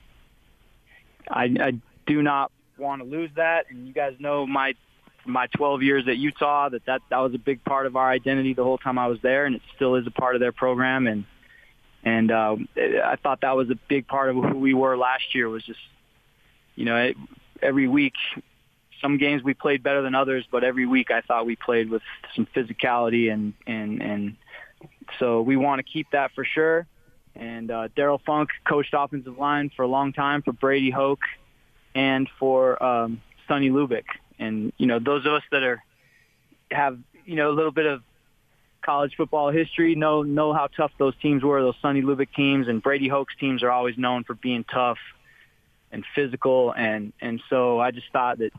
I, 1.29 1.43
I 1.59 1.73
do 2.07 2.21
not 2.21 2.51
want 2.77 3.01
to 3.01 3.07
lose 3.07 3.29
that. 3.35 3.65
And 3.69 3.87
you 3.87 3.93
guys 3.93 4.15
know 4.19 4.47
my 4.47 4.73
my 5.23 5.45
12 5.55 5.83
years 5.83 6.07
at 6.07 6.17
Utah 6.17 6.69
that, 6.69 6.83
that 6.87 7.01
that 7.09 7.19
was 7.19 7.35
a 7.35 7.37
big 7.37 7.63
part 7.63 7.85
of 7.85 7.95
our 7.95 8.09
identity 8.09 8.55
the 8.55 8.63
whole 8.63 8.79
time 8.79 8.97
I 8.97 9.07
was 9.07 9.19
there, 9.21 9.45
and 9.45 9.55
it 9.55 9.61
still 9.75 9.95
is 9.95 10.07
a 10.07 10.11
part 10.11 10.35
of 10.35 10.41
their 10.41 10.51
program. 10.51 11.05
And 11.05 11.25
and 12.03 12.31
uh, 12.31 12.55
I 12.77 13.17
thought 13.21 13.41
that 13.41 13.55
was 13.55 13.69
a 13.69 13.77
big 13.87 14.07
part 14.07 14.29
of 14.29 14.35
who 14.37 14.57
we 14.57 14.73
were 14.73 14.97
last 14.97 15.35
year. 15.35 15.47
Was 15.49 15.63
just 15.63 15.79
you 16.75 16.85
know 16.85 16.97
it, 16.97 17.17
every 17.61 17.87
week 17.87 18.13
some 19.01 19.17
games 19.17 19.43
we 19.43 19.53
played 19.53 19.83
better 19.83 20.01
than 20.01 20.15
others, 20.15 20.45
but 20.51 20.63
every 20.63 20.85
week 20.85 21.11
I 21.11 21.21
thought 21.21 21.45
we 21.45 21.55
played 21.55 21.89
with 21.89 22.01
some 22.35 22.47
physicality 22.55 23.31
and 23.31 23.53
and 23.67 24.01
and 24.01 24.35
so 25.19 25.41
we 25.41 25.57
want 25.57 25.79
to 25.79 25.83
keep 25.83 26.11
that 26.11 26.31
for 26.33 26.45
sure. 26.45 26.87
And 27.35 27.71
uh, 27.71 27.87
Darrell 27.95 28.21
Funk 28.25 28.49
coached 28.67 28.93
offensive 28.97 29.37
line 29.37 29.71
for 29.75 29.83
a 29.83 29.87
long 29.87 30.13
time 30.13 30.41
for 30.41 30.51
Brady 30.51 30.89
Hoke 30.89 31.21
and 31.95 32.29
for 32.39 32.81
um, 32.83 33.21
Sonny 33.47 33.69
Lubick. 33.69 34.05
And 34.39 34.73
you 34.77 34.87
know 34.87 34.99
those 34.99 35.25
of 35.25 35.33
us 35.33 35.43
that 35.51 35.63
are 35.63 35.83
have 36.71 36.97
you 37.25 37.35
know 37.35 37.49
a 37.49 37.55
little 37.55 37.71
bit 37.71 37.85
of 37.85 38.01
college 38.81 39.13
football 39.15 39.51
history 39.51 39.95
know 39.95 40.23
know 40.23 40.53
how 40.53 40.67
tough 40.67 40.91
those 40.97 41.13
teams 41.21 41.43
were. 41.43 41.61
Those 41.61 41.75
Sonny 41.81 42.01
Lubick 42.01 42.33
teams 42.35 42.67
and 42.67 42.81
Brady 42.81 43.07
Hoke's 43.07 43.35
teams 43.39 43.63
are 43.63 43.71
always 43.71 43.97
known 43.97 44.23
for 44.23 44.33
being 44.33 44.63
tough 44.63 44.97
and 45.91 46.03
physical. 46.15 46.73
And 46.73 47.13
and 47.21 47.41
so 47.49 47.79
I 47.79 47.91
just 47.91 48.07
thought 48.11 48.39
that 48.39 48.51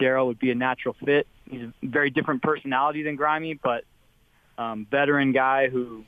Darrell 0.00 0.26
would 0.26 0.38
be 0.38 0.50
a 0.50 0.54
natural 0.54 0.96
fit. 1.04 1.28
He's 1.48 1.62
a 1.62 1.72
very 1.82 2.10
different 2.10 2.42
personality 2.42 3.02
than 3.02 3.14
Grimy, 3.16 3.54
but 3.54 3.84
um, 4.58 4.86
veteran 4.90 5.32
guy 5.32 5.68
who 5.68 6.04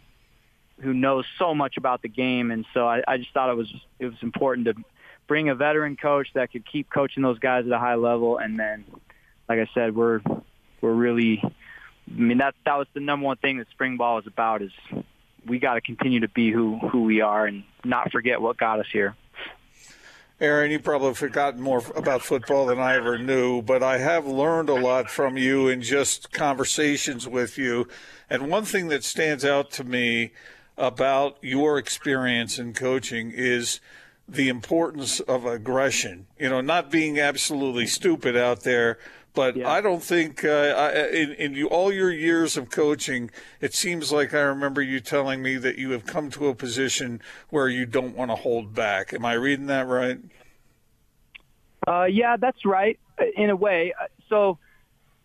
who 0.80 0.92
knows 0.92 1.24
so 1.38 1.54
much 1.54 1.76
about 1.76 2.02
the 2.02 2.08
game, 2.08 2.50
and 2.50 2.64
so 2.74 2.88
I, 2.88 3.02
I 3.06 3.18
just 3.18 3.30
thought 3.32 3.50
it 3.50 3.56
was 3.56 3.72
it 4.00 4.06
was 4.06 4.16
important 4.22 4.66
to 4.66 4.74
bring 5.28 5.48
a 5.48 5.54
veteran 5.54 5.96
coach 5.96 6.28
that 6.34 6.50
could 6.50 6.64
keep 6.70 6.90
coaching 6.90 7.22
those 7.22 7.38
guys 7.38 7.66
at 7.66 7.72
a 7.72 7.78
high 7.78 7.94
level, 7.94 8.38
and 8.38 8.58
then, 8.58 8.84
like 9.48 9.58
I 9.58 9.68
said, 9.74 9.94
we're 9.94 10.20
we're 10.80 10.92
really, 10.92 11.40
I 11.44 11.50
mean 12.20 12.38
that 12.38 12.54
that 12.64 12.76
was 12.76 12.88
the 12.94 13.00
number 13.00 13.26
one 13.26 13.36
thing 13.36 13.58
that 13.58 13.68
spring 13.70 13.96
ball 13.96 14.18
is 14.18 14.26
about 14.26 14.62
is 14.62 14.72
we 15.46 15.58
got 15.58 15.74
to 15.74 15.80
continue 15.80 16.20
to 16.20 16.28
be 16.28 16.50
who 16.50 16.78
who 16.78 17.04
we 17.04 17.20
are 17.20 17.46
and 17.46 17.64
not 17.84 18.10
forget 18.10 18.40
what 18.40 18.56
got 18.56 18.80
us 18.80 18.86
here. 18.92 19.14
Aaron, 20.42 20.72
you 20.72 20.80
probably 20.80 21.14
forgotten 21.14 21.60
more 21.60 21.84
about 21.94 22.20
football 22.20 22.66
than 22.66 22.80
I 22.80 22.96
ever 22.96 23.16
knew, 23.16 23.62
but 23.62 23.80
I 23.80 23.98
have 23.98 24.26
learned 24.26 24.70
a 24.70 24.74
lot 24.74 25.08
from 25.08 25.36
you 25.36 25.68
in 25.68 25.82
just 25.82 26.32
conversations 26.32 27.28
with 27.28 27.56
you. 27.56 27.86
And 28.28 28.50
one 28.50 28.64
thing 28.64 28.88
that 28.88 29.04
stands 29.04 29.44
out 29.44 29.70
to 29.72 29.84
me 29.84 30.32
about 30.76 31.38
your 31.42 31.78
experience 31.78 32.58
in 32.58 32.74
coaching 32.74 33.30
is 33.30 33.78
the 34.28 34.48
importance 34.48 35.20
of 35.20 35.46
aggression. 35.46 36.26
You 36.40 36.48
know, 36.48 36.60
not 36.60 36.90
being 36.90 37.20
absolutely 37.20 37.86
stupid 37.86 38.36
out 38.36 38.64
there, 38.64 38.98
but 39.34 39.56
yeah. 39.56 39.70
I 39.70 39.80
don't 39.80 40.02
think 40.02 40.44
uh, 40.44 40.48
I, 40.48 41.08
in, 41.08 41.32
in 41.32 41.54
you, 41.54 41.68
all 41.68 41.92
your 41.92 42.10
years 42.10 42.56
of 42.56 42.70
coaching, 42.70 43.30
it 43.60 43.74
seems 43.74 44.12
like 44.12 44.34
I 44.34 44.40
remember 44.40 44.82
you 44.82 45.00
telling 45.00 45.42
me 45.42 45.56
that 45.56 45.78
you 45.78 45.90
have 45.92 46.04
come 46.04 46.30
to 46.30 46.48
a 46.48 46.54
position 46.54 47.20
where 47.48 47.68
you 47.68 47.86
don't 47.86 48.16
want 48.16 48.30
to 48.30 48.36
hold 48.36 48.74
back. 48.74 49.14
Am 49.14 49.24
I 49.24 49.34
reading 49.34 49.66
that 49.66 49.86
right? 49.86 50.18
Uh, 51.86 52.04
yeah, 52.04 52.36
that's 52.36 52.64
right. 52.64 52.98
In 53.36 53.50
a 53.50 53.56
way, 53.56 53.92
so 54.28 54.58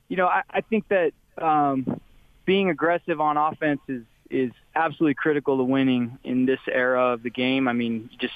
you 0.08 0.18
know, 0.18 0.28
I, 0.28 0.44
I 0.50 0.62
think 0.62 0.88
that 0.88 1.14
um, 1.38 2.00
being 2.46 2.70
aggressive 2.70 3.20
on 3.20 3.38
offense 3.38 3.82
is 3.88 4.04
is 4.30 4.52
absolutely 4.76 5.14
critical 5.14 5.58
to 5.58 5.64
winning 5.64 6.18
in 6.24 6.46
this 6.46 6.60
era 6.68 7.14
of 7.14 7.24
the 7.24 7.30
game. 7.30 7.68
I 7.68 7.74
mean, 7.74 8.10
just 8.20 8.34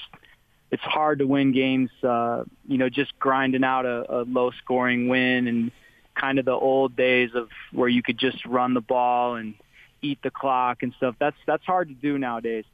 it's 0.72 0.82
hard 0.82 1.18
to 1.18 1.26
win 1.26 1.52
games, 1.52 1.90
uh, 2.02 2.44
you 2.66 2.78
know, 2.78 2.88
just 2.88 3.16
grinding 3.18 3.62
out 3.62 3.84
a, 3.84 4.20
a 4.20 4.20
low 4.22 4.50
scoring 4.62 5.06
win 5.06 5.46
and 5.46 5.70
kind 6.18 6.38
of 6.38 6.46
the 6.46 6.52
old 6.52 6.96
days 6.96 7.30
of 7.34 7.50
where 7.72 7.90
you 7.90 8.02
could 8.02 8.18
just 8.18 8.44
run 8.46 8.72
the 8.72 8.80
ball 8.80 9.36
and 9.36 9.54
eat 10.00 10.18
the 10.22 10.30
clock 10.30 10.82
and 10.82 10.94
stuff. 10.96 11.14
That's 11.20 11.36
that's 11.46 11.64
hard 11.64 11.88
to 11.88 11.94
do 11.94 12.16
nowadays. 12.16 12.64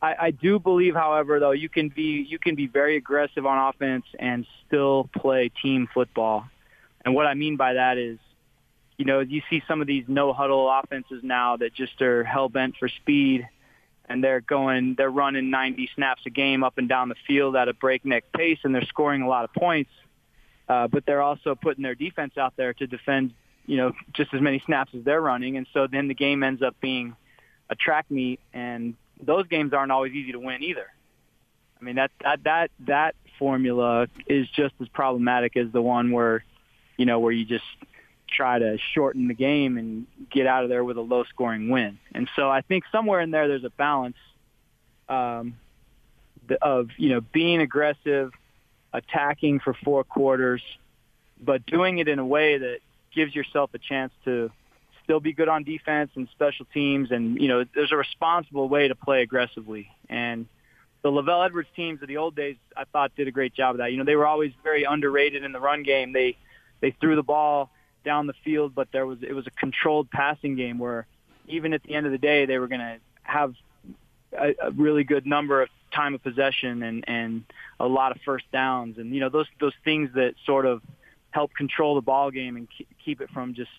I, 0.00 0.14
I 0.18 0.30
do 0.30 0.58
believe, 0.60 0.94
however, 0.94 1.40
though 1.40 1.50
you 1.50 1.68
can 1.68 1.88
be 1.88 2.24
you 2.26 2.38
can 2.38 2.54
be 2.54 2.68
very 2.68 2.96
aggressive 2.96 3.44
on 3.44 3.68
offense 3.68 4.04
and 4.18 4.46
still 4.66 5.10
play 5.18 5.50
team 5.60 5.88
football. 5.92 6.46
And 7.04 7.14
what 7.16 7.26
I 7.26 7.34
mean 7.34 7.56
by 7.56 7.74
that 7.74 7.98
is, 7.98 8.18
you 8.96 9.06
know, 9.06 9.20
you 9.20 9.42
see 9.50 9.60
some 9.66 9.80
of 9.80 9.88
these 9.88 10.04
no 10.06 10.32
huddle 10.32 10.70
offenses 10.70 11.22
now 11.24 11.56
that 11.56 11.74
just 11.74 12.00
are 12.00 12.22
hell 12.22 12.48
bent 12.48 12.76
for 12.78 12.88
speed, 12.88 13.48
and 14.10 14.22
they're 14.24 14.40
going 14.40 14.96
they're 14.98 15.08
running 15.08 15.50
90 15.50 15.88
snaps 15.94 16.22
a 16.26 16.30
game 16.30 16.64
up 16.64 16.76
and 16.78 16.88
down 16.88 17.08
the 17.08 17.14
field 17.26 17.54
at 17.54 17.68
a 17.68 17.72
breakneck 17.72 18.30
pace, 18.32 18.58
and 18.64 18.74
they're 18.74 18.84
scoring 18.84 19.22
a 19.22 19.28
lot 19.28 19.44
of 19.44 19.54
points. 19.54 19.92
Uh, 20.68 20.88
but 20.88 21.06
they're 21.06 21.22
also 21.22 21.54
putting 21.54 21.82
their 21.82 21.94
defense 21.94 22.36
out 22.36 22.54
there 22.56 22.74
to 22.74 22.86
defend, 22.86 23.32
you 23.66 23.76
know, 23.76 23.92
just 24.12 24.34
as 24.34 24.40
many 24.40 24.62
snaps 24.66 24.92
as 24.96 25.04
they're 25.04 25.20
running, 25.20 25.56
and 25.56 25.66
so 25.72 25.86
then 25.86 26.08
the 26.08 26.14
game 26.14 26.42
ends 26.42 26.60
up 26.60 26.74
being 26.80 27.14
a 27.70 27.76
track 27.76 28.10
meet, 28.10 28.40
and 28.52 28.94
those 29.22 29.46
games 29.46 29.72
aren't 29.72 29.92
always 29.92 30.12
easy 30.12 30.32
to 30.32 30.40
win 30.40 30.62
either. 30.62 30.86
I 31.80 31.84
mean 31.84 31.94
that 31.94 32.10
that 32.22 32.42
that 32.42 32.70
that 32.80 33.14
formula 33.38 34.08
is 34.26 34.48
just 34.50 34.74
as 34.80 34.88
problematic 34.88 35.56
as 35.56 35.70
the 35.72 35.80
one 35.80 36.10
where, 36.10 36.44
you 36.98 37.06
know, 37.06 37.20
where 37.20 37.32
you 37.32 37.44
just 37.44 37.64
try 38.30 38.58
to 38.58 38.78
shorten 38.94 39.28
the 39.28 39.34
game 39.34 39.78
and 39.78 40.06
get 40.30 40.46
out 40.46 40.64
of 40.64 40.70
there 40.70 40.84
with 40.84 40.96
a 40.96 41.02
low 41.02 41.24
scoring 41.24 41.68
win. 41.68 41.98
And 42.12 42.28
so 42.36 42.50
I 42.50 42.60
think 42.62 42.84
somewhere 42.92 43.20
in 43.20 43.30
there 43.30 43.48
there's 43.48 43.64
a 43.64 43.70
balance 43.70 44.16
um, 45.08 45.56
of 46.62 46.88
you 46.96 47.10
know 47.10 47.20
being 47.20 47.60
aggressive, 47.60 48.32
attacking 48.92 49.60
for 49.60 49.74
four 49.74 50.04
quarters, 50.04 50.62
but 51.40 51.66
doing 51.66 51.98
it 51.98 52.08
in 52.08 52.18
a 52.18 52.26
way 52.26 52.58
that 52.58 52.78
gives 53.14 53.34
yourself 53.34 53.70
a 53.74 53.78
chance 53.78 54.12
to 54.24 54.50
still 55.04 55.20
be 55.20 55.32
good 55.32 55.48
on 55.48 55.64
defense 55.64 56.10
and 56.14 56.28
special 56.30 56.66
teams. 56.72 57.10
And, 57.10 57.40
you 57.40 57.48
know, 57.48 57.64
there's 57.74 57.90
a 57.90 57.96
responsible 57.96 58.68
way 58.68 58.86
to 58.86 58.94
play 58.94 59.22
aggressively. 59.22 59.90
And 60.08 60.46
the 61.02 61.10
LaVell 61.10 61.46
Edwards 61.46 61.68
teams 61.74 62.00
of 62.02 62.08
the 62.08 62.18
old 62.18 62.36
days, 62.36 62.56
I 62.76 62.84
thought, 62.84 63.16
did 63.16 63.26
a 63.26 63.32
great 63.32 63.54
job 63.54 63.74
of 63.74 63.78
that. 63.78 63.90
You 63.90 63.98
know, 63.98 64.04
they 64.04 64.14
were 64.16 64.26
always 64.26 64.52
very 64.62 64.84
underrated 64.84 65.42
in 65.42 65.50
the 65.50 65.60
run 65.60 65.82
game. 65.82 66.12
They 66.12 66.36
they 66.80 66.92
threw 66.92 67.16
the 67.16 67.22
ball 67.22 67.70
down 68.04 68.26
the 68.26 68.34
field, 68.44 68.74
but 68.74 68.88
there 68.92 69.06
was 69.06 69.18
it 69.22 69.32
was 69.32 69.46
a 69.46 69.50
controlled 69.50 70.10
passing 70.10 70.56
game 70.56 70.78
where 70.78 71.06
even 71.48 71.72
at 71.72 71.82
the 71.82 71.94
end 71.94 72.06
of 72.06 72.12
the 72.12 72.18
day, 72.18 72.46
they 72.46 72.58
were 72.58 72.68
going 72.68 72.80
to 72.80 72.98
have 73.22 73.54
a, 74.32 74.54
a 74.62 74.70
really 74.72 75.04
good 75.04 75.26
number 75.26 75.62
of 75.62 75.68
time 75.92 76.14
of 76.14 76.22
possession 76.22 76.82
and 76.82 77.04
and 77.08 77.44
a 77.78 77.86
lot 77.86 78.12
of 78.12 78.18
first 78.24 78.44
downs. 78.52 78.98
And 78.98 79.14
you 79.14 79.20
know 79.20 79.28
those 79.28 79.46
those 79.60 79.74
things 79.84 80.10
that 80.14 80.34
sort 80.46 80.66
of 80.66 80.82
help 81.30 81.54
control 81.54 81.94
the 81.94 82.00
ball 82.00 82.30
game 82.30 82.56
and 82.56 82.68
keep 83.04 83.20
it 83.20 83.30
from 83.30 83.54
just 83.54 83.70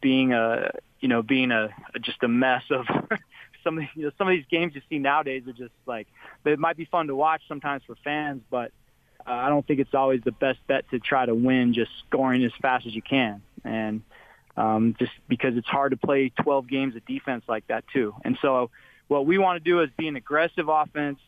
being 0.00 0.32
a 0.32 0.70
you 1.00 1.08
know 1.08 1.22
being 1.22 1.50
a, 1.50 1.70
just 2.00 2.22
a 2.22 2.28
mess 2.28 2.62
of 2.70 2.86
some 3.64 3.80
you 3.94 4.04
know 4.04 4.10
some 4.18 4.28
of 4.28 4.32
these 4.32 4.46
games 4.50 4.74
you 4.74 4.82
see 4.88 4.98
nowadays 4.98 5.42
are 5.46 5.52
just 5.52 5.72
like 5.86 6.06
it 6.44 6.58
might 6.58 6.76
be 6.76 6.84
fun 6.84 7.06
to 7.08 7.16
watch 7.16 7.42
sometimes 7.48 7.82
for 7.86 7.96
fans, 8.04 8.42
but 8.50 8.72
uh, 9.26 9.30
I 9.30 9.48
don't 9.48 9.66
think 9.66 9.80
it's 9.80 9.94
always 9.94 10.22
the 10.22 10.32
best 10.32 10.58
bet 10.66 10.88
to 10.90 10.98
try 10.98 11.26
to 11.26 11.34
win 11.34 11.74
just 11.74 11.90
scoring 12.06 12.44
as 12.44 12.52
fast 12.60 12.86
as 12.86 12.94
you 12.94 13.02
can 13.02 13.42
and 13.64 14.02
um, 14.56 14.96
just 14.98 15.12
because 15.28 15.56
it's 15.56 15.66
hard 15.66 15.92
to 15.92 15.96
play 15.96 16.30
12 16.42 16.68
games 16.68 16.96
of 16.96 17.04
defense 17.06 17.44
like 17.48 17.66
that 17.68 17.84
too. 17.92 18.14
And 18.24 18.38
so 18.42 18.70
what 19.06 19.26
we 19.26 19.38
want 19.38 19.62
to 19.62 19.70
do 19.70 19.80
is 19.80 19.90
be 19.96 20.08
an 20.08 20.16
aggressive 20.16 20.68
offense 20.68 21.18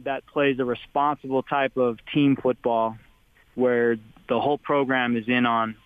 that 0.00 0.26
plays 0.26 0.58
a 0.58 0.64
responsible 0.64 1.42
type 1.42 1.76
of 1.76 1.98
team 2.12 2.36
football 2.36 2.96
where 3.54 3.96
the 4.28 4.40
whole 4.40 4.58
program 4.58 5.16
is 5.16 5.28
in 5.28 5.46
on 5.46 5.76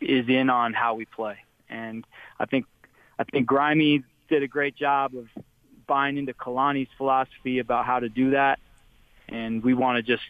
is 0.00 0.28
in 0.28 0.50
on 0.50 0.72
how 0.72 0.94
we 0.94 1.04
play. 1.04 1.38
And 1.68 2.04
I 2.38 2.46
think 2.46 2.66
I 3.18 3.24
think 3.24 3.48
Grimey 3.48 4.04
did 4.28 4.42
a 4.42 4.48
great 4.48 4.76
job 4.76 5.14
of 5.14 5.28
buying 5.86 6.16
into 6.16 6.32
Kalani's 6.32 6.88
philosophy 6.96 7.58
about 7.58 7.86
how 7.86 8.00
to 8.00 8.08
do 8.08 8.30
that. 8.30 8.58
And 9.28 9.62
we 9.62 9.74
want 9.74 9.96
to 9.96 10.02
just, 10.02 10.24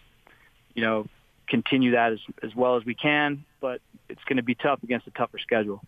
you 0.74 0.82
know, 0.82 1.06
continue 1.48 1.92
that 1.92 2.12
as, 2.12 2.20
as 2.42 2.54
well 2.54 2.76
as 2.76 2.84
we 2.84 2.94
can, 2.94 3.44
but 3.60 3.80
it's 4.08 4.22
going 4.24 4.36
to 4.36 4.42
be 4.42 4.54
tough 4.54 4.82
against 4.82 5.06
a 5.06 5.10
tougher 5.10 5.38
schedule. 5.38 5.82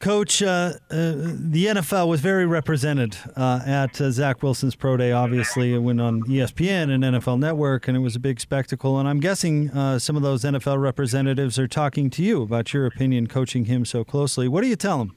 Coach, 0.00 0.42
uh, 0.42 0.46
uh, 0.46 0.72
the 0.88 1.66
NFL 1.66 2.08
was 2.08 2.22
very 2.22 2.46
represented 2.46 3.18
uh, 3.36 3.60
at 3.66 4.00
uh, 4.00 4.10
Zach 4.10 4.42
Wilson's 4.42 4.74
pro 4.74 4.96
day. 4.96 5.12
Obviously, 5.12 5.74
it 5.74 5.78
went 5.80 6.00
on 6.00 6.22
ESPN 6.22 6.90
and 6.90 7.04
NFL 7.04 7.38
Network, 7.38 7.86
and 7.86 7.94
it 7.94 8.00
was 8.00 8.16
a 8.16 8.18
big 8.18 8.40
spectacle. 8.40 8.98
And 8.98 9.06
I'm 9.06 9.20
guessing 9.20 9.68
uh, 9.70 9.98
some 9.98 10.16
of 10.16 10.22
those 10.22 10.42
NFL 10.42 10.80
representatives 10.80 11.58
are 11.58 11.68
talking 11.68 12.08
to 12.10 12.22
you 12.22 12.40
about 12.40 12.72
your 12.72 12.86
opinion, 12.86 13.26
coaching 13.26 13.66
him 13.66 13.84
so 13.84 14.02
closely. 14.02 14.48
What 14.48 14.62
do 14.62 14.68
you 14.68 14.76
tell 14.76 14.96
them? 14.96 15.16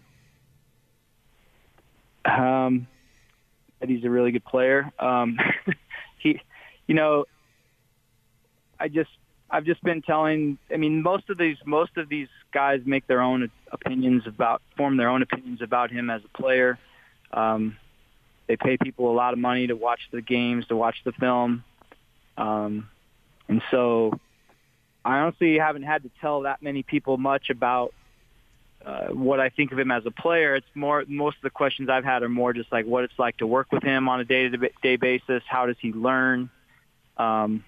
Um, 2.25 2.87
that 3.79 3.87
he's 3.87 4.03
a 4.03 4.09
really 4.09 4.31
good 4.31 4.43
player. 4.43 4.91
Um, 4.99 5.39
he, 6.17 6.41
you 6.87 6.95
know, 6.95 7.23
I 8.79 8.87
just 8.87 9.11
I've 9.49 9.65
just 9.65 9.83
been 9.83 10.01
telling. 10.01 10.57
I 10.71 10.77
mean, 10.77 11.01
most 11.01 11.29
of 11.29 11.37
these 11.37 11.57
most 11.65 11.97
of 11.97 12.09
these 12.09 12.27
guys 12.51 12.81
make 12.85 13.07
their 13.07 13.21
own 13.21 13.49
opinions 13.71 14.23
about 14.25 14.61
form 14.77 14.97
their 14.97 15.09
own 15.09 15.21
opinions 15.21 15.61
about 15.61 15.91
him 15.91 16.09
as 16.09 16.21
a 16.23 16.37
player. 16.37 16.79
Um, 17.31 17.77
they 18.47 18.57
pay 18.57 18.77
people 18.77 19.11
a 19.11 19.15
lot 19.15 19.33
of 19.33 19.39
money 19.39 19.67
to 19.67 19.75
watch 19.75 20.01
the 20.11 20.21
games, 20.21 20.65
to 20.67 20.75
watch 20.75 20.97
the 21.03 21.11
film, 21.13 21.63
um, 22.37 22.89
and 23.47 23.61
so 23.71 24.19
I 25.05 25.19
honestly 25.19 25.57
haven't 25.57 25.83
had 25.83 26.03
to 26.03 26.11
tell 26.21 26.41
that 26.41 26.61
many 26.61 26.83
people 26.83 27.17
much 27.17 27.49
about 27.49 27.93
uh, 28.85 29.07
what 29.07 29.39
I 29.39 29.49
think 29.49 29.71
of 29.71 29.79
him 29.79 29.91
as 29.91 30.05
a 30.05 30.11
player. 30.11 30.55
It's 30.55 30.67
more 30.75 31.03
most 31.07 31.37
of 31.37 31.43
the 31.43 31.49
questions 31.49 31.89
I've 31.89 32.05
had 32.05 32.23
are 32.23 32.29
more 32.29 32.53
just 32.53 32.71
like 32.71 32.85
what 32.85 33.03
it's 33.03 33.17
like 33.17 33.37
to 33.37 33.47
work 33.47 33.71
with 33.71 33.83
him 33.83 34.09
on 34.09 34.19
a 34.19 34.25
day-to-day 34.25 34.95
basis. 34.97 35.43
How 35.47 35.65
does 35.65 35.77
he 35.79 35.93
learn? 35.93 36.49
Um, 37.17 37.63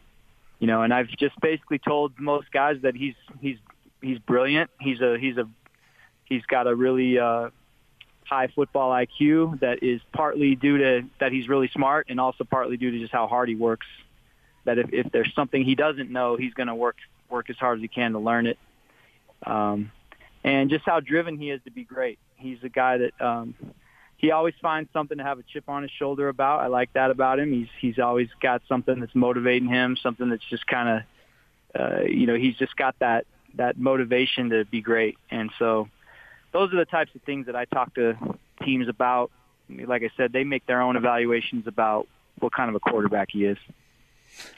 you 0.59 0.67
know, 0.67 0.81
and 0.81 0.93
I've 0.93 1.07
just 1.07 1.39
basically 1.41 1.79
told 1.79 2.19
most 2.19 2.51
guys 2.51 2.77
that 2.83 2.95
he's 2.95 3.15
he's 3.39 3.57
he's 4.01 4.19
brilliant. 4.19 4.69
He's 4.79 5.01
a 5.01 5.17
he's 5.17 5.37
a 5.37 5.47
he's 6.25 6.45
got 6.45 6.67
a 6.67 6.75
really 6.75 7.19
uh, 7.19 7.49
high 8.25 8.47
football 8.47 8.91
IQ 8.91 9.59
that 9.59 9.83
is 9.83 10.01
partly 10.13 10.55
due 10.55 10.77
to 10.77 11.01
that 11.19 11.31
he's 11.31 11.47
really 11.47 11.69
smart, 11.69 12.07
and 12.09 12.19
also 12.19 12.43
partly 12.43 12.77
due 12.77 12.91
to 12.91 12.99
just 12.99 13.11
how 13.11 13.27
hard 13.27 13.49
he 13.49 13.55
works. 13.55 13.87
That 14.65 14.79
if, 14.79 14.93
if 14.93 15.11
there's 15.11 15.31
something 15.35 15.63
he 15.63 15.75
doesn't 15.75 16.09
know, 16.09 16.35
he's 16.37 16.53
going 16.53 16.67
to 16.67 16.75
work 16.75 16.97
work 17.29 17.49
as 17.49 17.57
hard 17.57 17.79
as 17.79 17.81
he 17.81 17.87
can 17.87 18.13
to 18.13 18.19
learn 18.19 18.47
it. 18.47 18.57
Um, 19.45 19.91
and 20.43 20.69
just 20.69 20.85
how 20.85 20.99
driven 20.99 21.37
he 21.37 21.49
is 21.49 21.61
to 21.65 21.71
be 21.71 21.83
great. 21.83 22.19
He's 22.35 22.59
a 22.63 22.69
guy 22.69 22.99
that 22.99 23.21
um, 23.21 23.55
he 24.17 24.31
always 24.31 24.53
finds 24.61 24.91
something 24.93 25.17
to 25.17 25.23
have 25.23 25.39
a 25.39 25.43
chip 25.43 25.67
on 25.67 25.83
his 25.83 25.91
shoulder 25.91 26.29
about. 26.29 26.61
I 26.61 26.67
like 26.67 26.93
that 26.93 27.11
about 27.11 27.39
him. 27.39 27.51
He's 27.51 27.67
he's 27.79 27.99
always 27.99 28.29
got 28.41 28.61
something 28.67 28.99
that's 28.99 29.15
motivating 29.15 29.67
him, 29.67 29.97
something 29.97 30.29
that's 30.29 30.45
just 30.49 30.65
kind 30.67 31.03
of 31.75 31.81
uh, 31.81 32.03
you 32.03 32.25
know 32.25 32.35
he's 32.35 32.55
just 32.55 32.75
got 32.75 32.95
that 32.99 33.25
that 33.55 33.77
motivation 33.77 34.49
to 34.49 34.65
be 34.65 34.81
great. 34.81 35.17
And 35.29 35.51
so 35.59 35.89
those 36.51 36.73
are 36.73 36.77
the 36.77 36.85
types 36.85 37.11
of 37.15 37.21
things 37.23 37.47
that 37.47 37.55
I 37.55 37.65
talk 37.65 37.93
to 37.95 38.17
teams 38.63 38.87
about. 38.87 39.31
Like 39.69 40.03
I 40.03 40.09
said, 40.15 40.31
they 40.31 40.43
make 40.43 40.65
their 40.65 40.81
own 40.81 40.95
evaluations 40.95 41.67
about 41.67 42.07
what 42.39 42.53
kind 42.53 42.69
of 42.69 42.75
a 42.75 42.79
quarterback 42.79 43.29
he 43.31 43.45
is. 43.45 43.57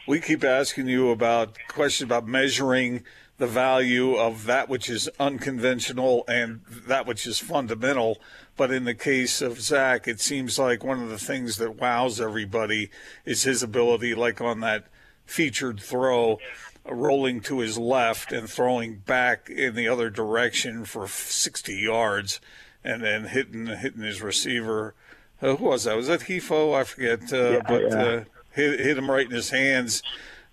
We 0.07 0.19
keep 0.19 0.43
asking 0.43 0.87
you 0.87 1.11
about 1.11 1.57
questions 1.67 2.07
about 2.07 2.27
measuring 2.27 3.03
the 3.37 3.47
value 3.47 4.15
of 4.15 4.45
that 4.45 4.67
which 4.67 4.89
is 4.89 5.09
unconventional 5.19 6.23
and 6.27 6.61
that 6.87 7.05
which 7.05 7.27
is 7.27 7.39
fundamental. 7.39 8.17
But 8.55 8.71
in 8.71 8.85
the 8.85 8.95
case 8.95 9.41
of 9.41 9.61
Zach, 9.61 10.07
it 10.07 10.19
seems 10.19 10.57
like 10.57 10.83
one 10.83 11.01
of 11.01 11.09
the 11.09 11.19
things 11.19 11.57
that 11.57 11.79
wows 11.79 12.19
everybody 12.19 12.89
is 13.25 13.43
his 13.43 13.61
ability, 13.61 14.15
like 14.15 14.41
on 14.41 14.61
that 14.61 14.87
featured 15.25 15.79
throw, 15.79 16.39
rolling 16.85 17.41
to 17.41 17.59
his 17.59 17.77
left 17.77 18.31
and 18.31 18.49
throwing 18.49 18.95
back 18.95 19.49
in 19.49 19.75
the 19.75 19.87
other 19.87 20.09
direction 20.09 20.85
for 20.85 21.07
60 21.07 21.73
yards 21.73 22.39
and 22.83 23.03
then 23.03 23.25
hitting 23.25 23.67
hitting 23.67 24.01
his 24.01 24.21
receiver. 24.21 24.95
Uh, 25.41 25.55
who 25.55 25.65
was 25.65 25.83
that? 25.83 25.95
Was 25.95 26.07
that 26.07 26.21
Hifo? 26.21 26.73
I 26.73 26.83
forget. 26.83 27.31
Uh, 27.31 27.51
yeah, 27.51 27.61
but 27.67 27.81
yeah. 27.81 27.95
Uh, 27.95 28.23
hit, 28.51 28.79
hit 28.79 28.97
him 28.97 29.11
right 29.11 29.25
in 29.25 29.31
his 29.31 29.51
hands. 29.51 30.01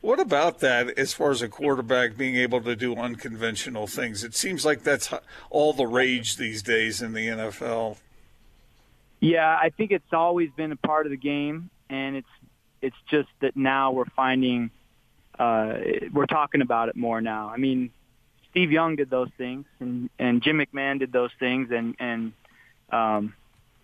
What 0.04 0.20
about 0.20 0.58
that 0.58 0.98
as 0.98 1.14
far 1.14 1.30
as 1.30 1.40
a 1.40 1.48
quarterback 1.48 2.18
being 2.18 2.36
able 2.36 2.60
to 2.60 2.76
do 2.76 2.94
unconventional 2.94 3.86
things? 3.86 4.22
It 4.22 4.34
seems 4.34 4.62
like 4.62 4.82
that's 4.82 5.08
all 5.48 5.72
the 5.72 5.86
rage 5.86 6.36
these 6.36 6.62
days 6.62 7.00
in 7.00 7.14
the 7.14 7.26
NFL. 7.26 7.96
Yeah, 9.20 9.48
I 9.48 9.70
think 9.70 9.92
it's 9.92 10.12
always 10.12 10.50
been 10.50 10.72
a 10.72 10.76
part 10.76 11.06
of 11.06 11.10
the 11.10 11.16
game, 11.16 11.70
and 11.88 12.16
it's 12.16 12.28
it's 12.82 12.96
just 13.10 13.30
that 13.40 13.56
now 13.56 13.92
we're 13.92 14.04
finding 14.04 14.70
uh, 15.38 15.78
we're 16.12 16.26
talking 16.26 16.60
about 16.60 16.90
it 16.90 16.96
more 16.96 17.22
now. 17.22 17.48
I 17.48 17.56
mean, 17.56 17.90
Steve 18.50 18.72
Young 18.72 18.96
did 18.96 19.08
those 19.08 19.30
things, 19.38 19.64
and 19.80 20.10
and 20.18 20.42
Jim 20.42 20.58
McMahon 20.58 20.98
did 20.98 21.12
those 21.12 21.30
things, 21.40 21.70
and 21.70 21.96
and 21.98 22.34
um, 22.90 23.32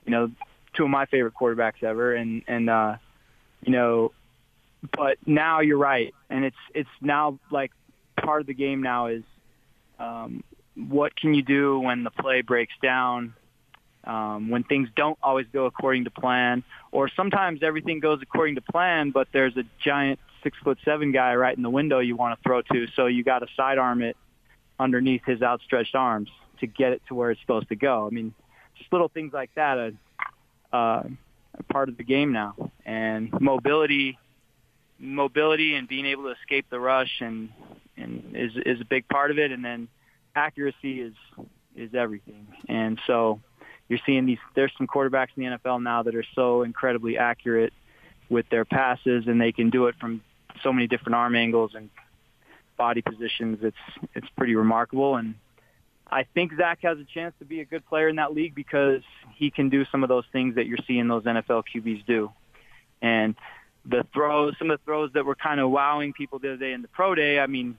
you 0.04 0.10
know, 0.10 0.30
two 0.74 0.84
of 0.84 0.90
my 0.90 1.06
favorite 1.06 1.32
quarterbacks 1.32 1.82
ever, 1.82 2.14
and 2.14 2.42
and 2.46 2.68
uh, 2.68 2.96
you 3.64 3.72
know, 3.72 4.12
but 4.96 5.18
now 5.26 5.60
you're 5.60 5.78
right, 5.78 6.14
and 6.28 6.44
it's 6.44 6.56
it's 6.74 6.88
now 7.00 7.38
like 7.50 7.72
part 8.20 8.40
of 8.40 8.46
the 8.46 8.54
game 8.54 8.82
now 8.82 9.06
is 9.06 9.22
um, 9.98 10.42
what 10.74 11.14
can 11.16 11.34
you 11.34 11.42
do 11.42 11.78
when 11.80 12.04
the 12.04 12.10
play 12.10 12.42
breaks 12.42 12.74
down, 12.82 13.34
um, 14.04 14.48
when 14.48 14.64
things 14.64 14.88
don't 14.96 15.18
always 15.22 15.46
go 15.52 15.66
according 15.66 16.04
to 16.04 16.10
plan, 16.10 16.62
or 16.92 17.08
sometimes 17.08 17.62
everything 17.62 18.00
goes 18.00 18.20
according 18.22 18.54
to 18.54 18.62
plan, 18.62 19.10
but 19.10 19.28
there's 19.32 19.56
a 19.56 19.64
giant 19.84 20.18
six 20.42 20.56
foot 20.64 20.78
seven 20.84 21.12
guy 21.12 21.34
right 21.34 21.56
in 21.56 21.62
the 21.62 21.70
window 21.70 21.98
you 21.98 22.16
want 22.16 22.38
to 22.38 22.42
throw 22.42 22.62
to, 22.62 22.86
so 22.96 23.06
you 23.06 23.22
got 23.22 23.40
to 23.40 23.46
sidearm 23.56 24.02
it 24.02 24.16
underneath 24.78 25.22
his 25.26 25.42
outstretched 25.42 25.94
arms 25.94 26.30
to 26.60 26.66
get 26.66 26.92
it 26.92 27.02
to 27.08 27.14
where 27.14 27.30
it's 27.30 27.40
supposed 27.40 27.68
to 27.68 27.76
go. 27.76 28.06
I 28.06 28.10
mean, 28.10 28.32
just 28.78 28.90
little 28.92 29.08
things 29.08 29.32
like 29.32 29.50
that 29.54 29.76
are, 29.78 29.92
uh, 30.72 30.76
are 30.76 31.62
part 31.68 31.88
of 31.90 31.98
the 31.98 32.04
game 32.04 32.32
now, 32.32 32.54
and 32.86 33.30
mobility, 33.40 34.18
mobility, 35.00 35.74
and 35.74 35.88
being 35.88 36.06
able 36.06 36.24
to 36.24 36.30
escape 36.30 36.66
the 36.70 36.78
rush 36.78 37.20
and 37.20 37.48
and 37.96 38.34
is 38.34 38.52
is 38.66 38.80
a 38.80 38.84
big 38.84 39.08
part 39.08 39.30
of 39.30 39.38
it, 39.38 39.50
and 39.50 39.64
then 39.64 39.88
accuracy 40.34 41.00
is 41.00 41.14
is 41.74 41.94
everything, 41.94 42.46
and 42.68 43.00
so 43.06 43.40
you're 43.88 43.98
seeing 44.06 44.26
these. 44.26 44.38
There's 44.54 44.72
some 44.78 44.86
quarterbacks 44.86 45.28
in 45.36 45.44
the 45.44 45.58
NFL 45.58 45.82
now 45.82 46.04
that 46.04 46.14
are 46.14 46.24
so 46.34 46.62
incredibly 46.62 47.18
accurate 47.18 47.72
with 48.28 48.48
their 48.48 48.64
passes, 48.64 49.24
and 49.26 49.40
they 49.40 49.52
can 49.52 49.70
do 49.70 49.86
it 49.86 49.96
from 50.00 50.22
so 50.62 50.72
many 50.72 50.86
different 50.86 51.16
arm 51.16 51.34
angles 51.34 51.72
and 51.74 51.90
body 52.78 53.02
positions. 53.02 53.58
It's 53.62 54.06
it's 54.14 54.28
pretty 54.36 54.54
remarkable, 54.54 55.16
and 55.16 55.34
I 56.10 56.24
think 56.34 56.52
Zach 56.56 56.78
has 56.82 56.98
a 56.98 57.04
chance 57.04 57.34
to 57.40 57.44
be 57.44 57.60
a 57.60 57.64
good 57.64 57.84
player 57.86 58.08
in 58.08 58.16
that 58.16 58.32
league 58.32 58.54
because 58.54 59.02
he 59.34 59.50
can 59.50 59.68
do 59.68 59.84
some 59.90 60.02
of 60.02 60.08
those 60.08 60.24
things 60.32 60.54
that 60.54 60.66
you're 60.66 60.78
seeing 60.86 61.08
those 61.08 61.24
NFL 61.24 61.64
QBs 61.74 62.06
do, 62.06 62.30
and 63.02 63.34
the 63.84 64.06
throws, 64.12 64.54
some 64.58 64.70
of 64.70 64.78
the 64.78 64.84
throws 64.84 65.12
that 65.14 65.24
were 65.24 65.34
kind 65.34 65.60
of 65.60 65.70
wowing 65.70 66.12
people 66.12 66.38
the 66.38 66.48
other 66.48 66.56
day 66.56 66.72
in 66.72 66.82
the 66.82 66.88
pro 66.88 67.14
day. 67.14 67.38
I 67.38 67.46
mean, 67.46 67.76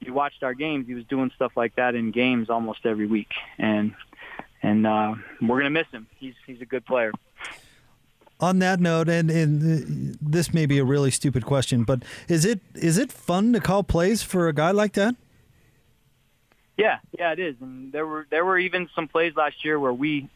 you 0.00 0.12
watched 0.12 0.42
our 0.42 0.54
games; 0.54 0.86
he 0.86 0.94
was 0.94 1.04
doing 1.04 1.30
stuff 1.34 1.52
like 1.56 1.76
that 1.76 1.94
in 1.94 2.10
games 2.10 2.50
almost 2.50 2.86
every 2.86 3.06
week, 3.06 3.32
and 3.58 3.94
and 4.62 4.86
uh, 4.86 5.14
we're 5.40 5.60
going 5.60 5.64
to 5.64 5.70
miss 5.70 5.88
him. 5.88 6.06
He's 6.18 6.34
he's 6.46 6.60
a 6.60 6.66
good 6.66 6.86
player. 6.86 7.12
On 8.40 8.60
that 8.60 8.78
note, 8.78 9.08
and, 9.08 9.32
and 9.32 10.16
this 10.22 10.54
may 10.54 10.64
be 10.64 10.78
a 10.78 10.84
really 10.84 11.10
stupid 11.10 11.44
question, 11.44 11.82
but 11.82 12.04
is 12.28 12.44
it 12.44 12.60
is 12.74 12.96
it 12.96 13.10
fun 13.10 13.52
to 13.52 13.60
call 13.60 13.82
plays 13.82 14.22
for 14.22 14.46
a 14.46 14.52
guy 14.52 14.70
like 14.70 14.92
that? 14.92 15.16
Yeah, 16.76 16.98
yeah, 17.18 17.32
it 17.32 17.40
is. 17.40 17.56
And 17.60 17.92
there 17.92 18.06
were 18.06 18.26
there 18.30 18.44
were 18.44 18.58
even 18.58 18.88
some 18.94 19.08
plays 19.08 19.34
last 19.34 19.64
year 19.64 19.80
where 19.80 19.92
we 19.92 20.28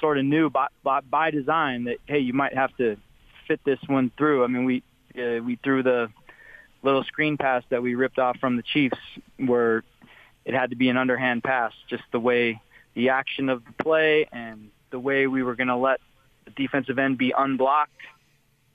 sort 0.00 0.18
of 0.18 0.24
knew 0.24 0.50
by 0.50 0.66
by, 0.82 1.00
by 1.00 1.30
design 1.30 1.84
that 1.84 1.98
hey, 2.06 2.18
you 2.18 2.32
might 2.32 2.54
have 2.54 2.76
to 2.78 2.96
fit 3.48 3.60
this 3.64 3.80
one 3.86 4.12
through. 4.16 4.44
I 4.44 4.46
mean, 4.46 4.64
we 4.64 4.82
uh, 5.16 5.42
we 5.42 5.56
threw 5.56 5.82
the 5.82 6.10
little 6.82 7.02
screen 7.04 7.36
pass 7.36 7.64
that 7.70 7.82
we 7.82 7.94
ripped 7.94 8.18
off 8.18 8.38
from 8.38 8.56
the 8.56 8.62
Chiefs, 8.62 8.98
where 9.36 9.82
it 10.44 10.54
had 10.54 10.70
to 10.70 10.76
be 10.76 10.88
an 10.88 10.96
underhand 10.96 11.42
pass, 11.42 11.72
just 11.88 12.04
the 12.12 12.20
way 12.20 12.60
the 12.94 13.10
action 13.10 13.48
of 13.48 13.64
the 13.64 13.72
play 13.82 14.28
and 14.30 14.70
the 14.90 14.98
way 14.98 15.26
we 15.26 15.42
were 15.42 15.56
going 15.56 15.68
to 15.68 15.76
let 15.76 16.00
the 16.44 16.50
defensive 16.50 16.98
end 16.98 17.18
be 17.18 17.32
unblocked. 17.36 18.00